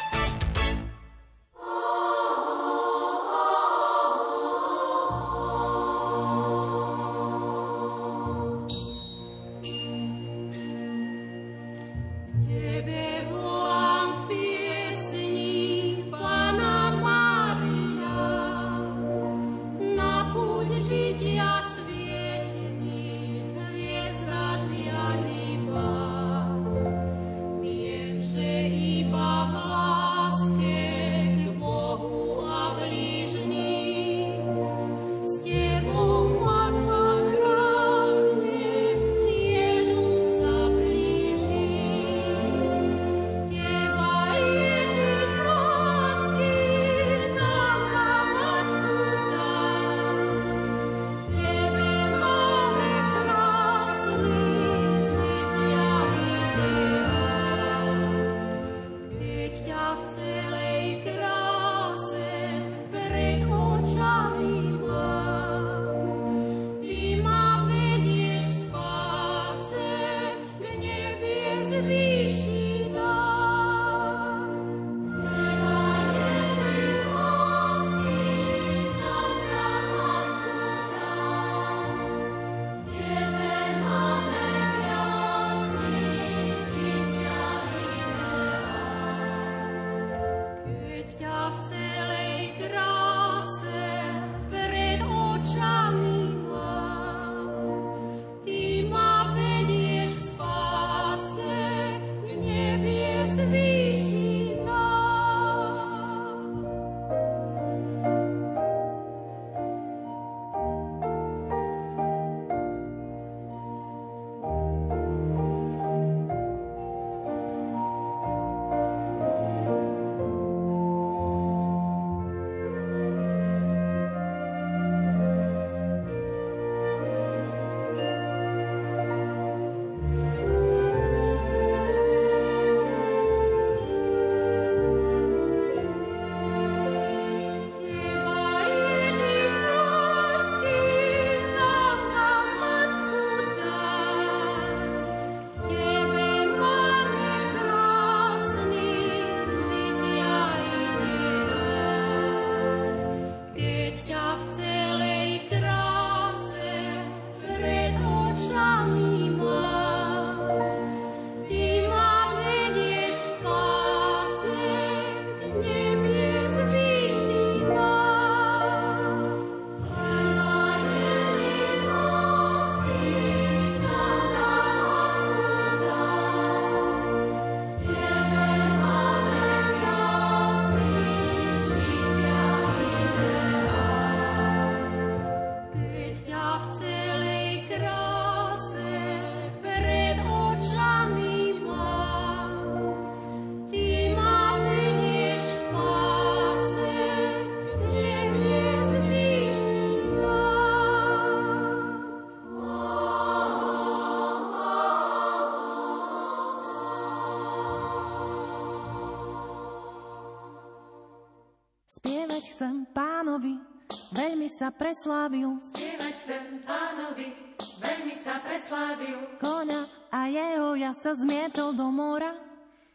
sa 214.64 214.72
preslávil. 214.72 215.60
Spievať 215.60 216.14
chcem 216.24 216.64
pánovi, 216.64 217.36
veľmi 217.84 218.16
sa 218.16 218.40
preslávil. 218.40 219.36
Koňa 219.36 220.08
a 220.08 220.24
jeho 220.24 220.72
ja 220.72 220.88
sa 220.96 221.12
zmietol 221.12 221.76
do 221.76 221.92
mora. 221.92 222.32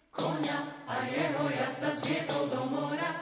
koňa 0.10 0.90
a 0.90 1.06
jeho 1.06 1.46
sa 1.70 1.94
zmietol 1.94 2.50
do 2.50 2.66
mora. 2.74 3.22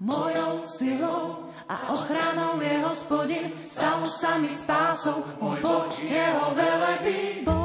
Mojou 0.00 0.64
silou 0.64 1.52
a 1.68 1.92
ochranou 1.92 2.64
je 2.64 2.74
hospodin, 2.80 3.52
stalo 3.60 4.08
sa 4.08 4.40
mi 4.40 4.48
spásou, 4.48 5.20
môj 5.36 5.60
Boh 5.60 5.92
jeho 6.00 6.48
velebí. 6.56 7.44
Boh 7.44 7.61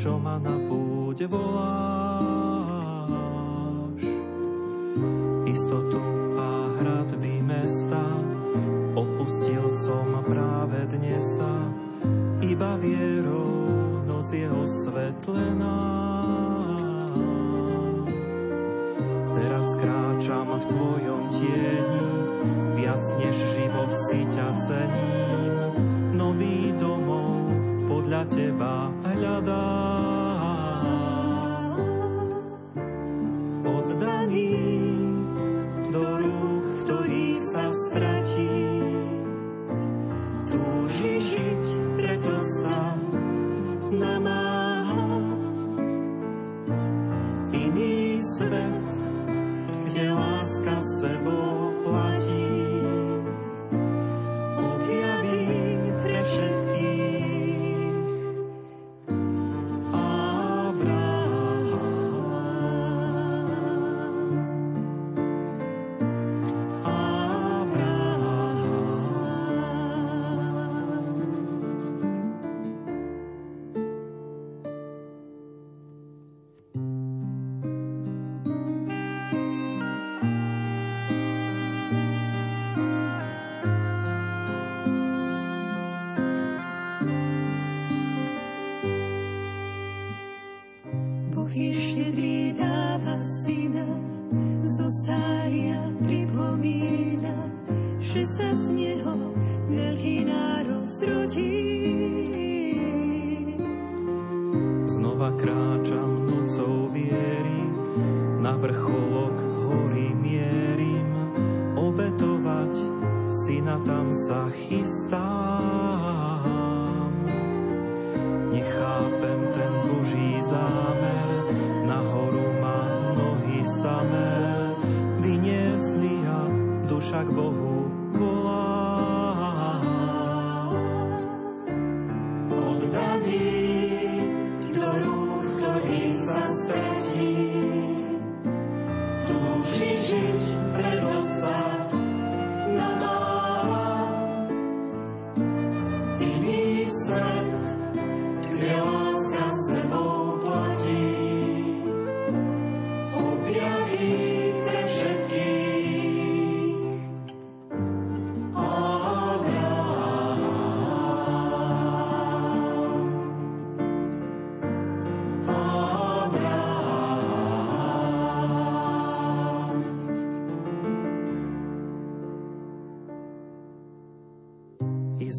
čo 0.04 0.20
ma 0.20 0.36
na 0.36 0.83
Mom. 44.00 44.33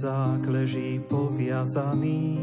zákleží 0.05 1.01
poviazaný, 1.09 2.37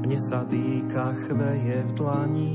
mne 0.00 0.18
sa 0.32 0.48
dýka 0.48 1.12
chveje 1.28 1.84
v 1.84 1.92
tlani, 1.92 2.54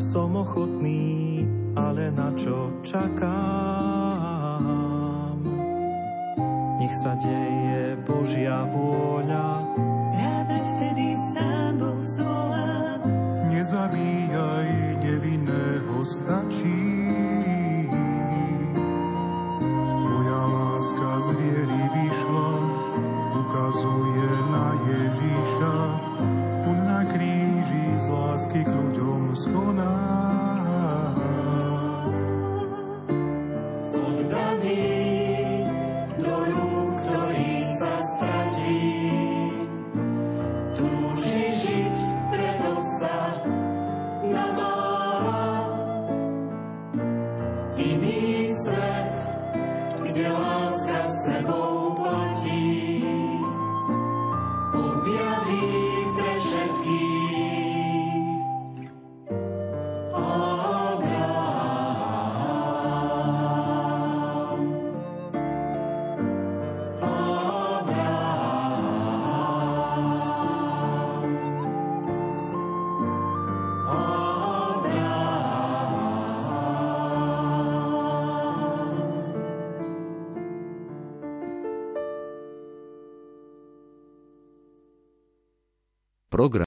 som 0.00 0.32
ochotný, 0.40 1.44
ale 1.76 2.08
na 2.16 2.32
čo 2.32 2.72
čakám? 2.80 3.87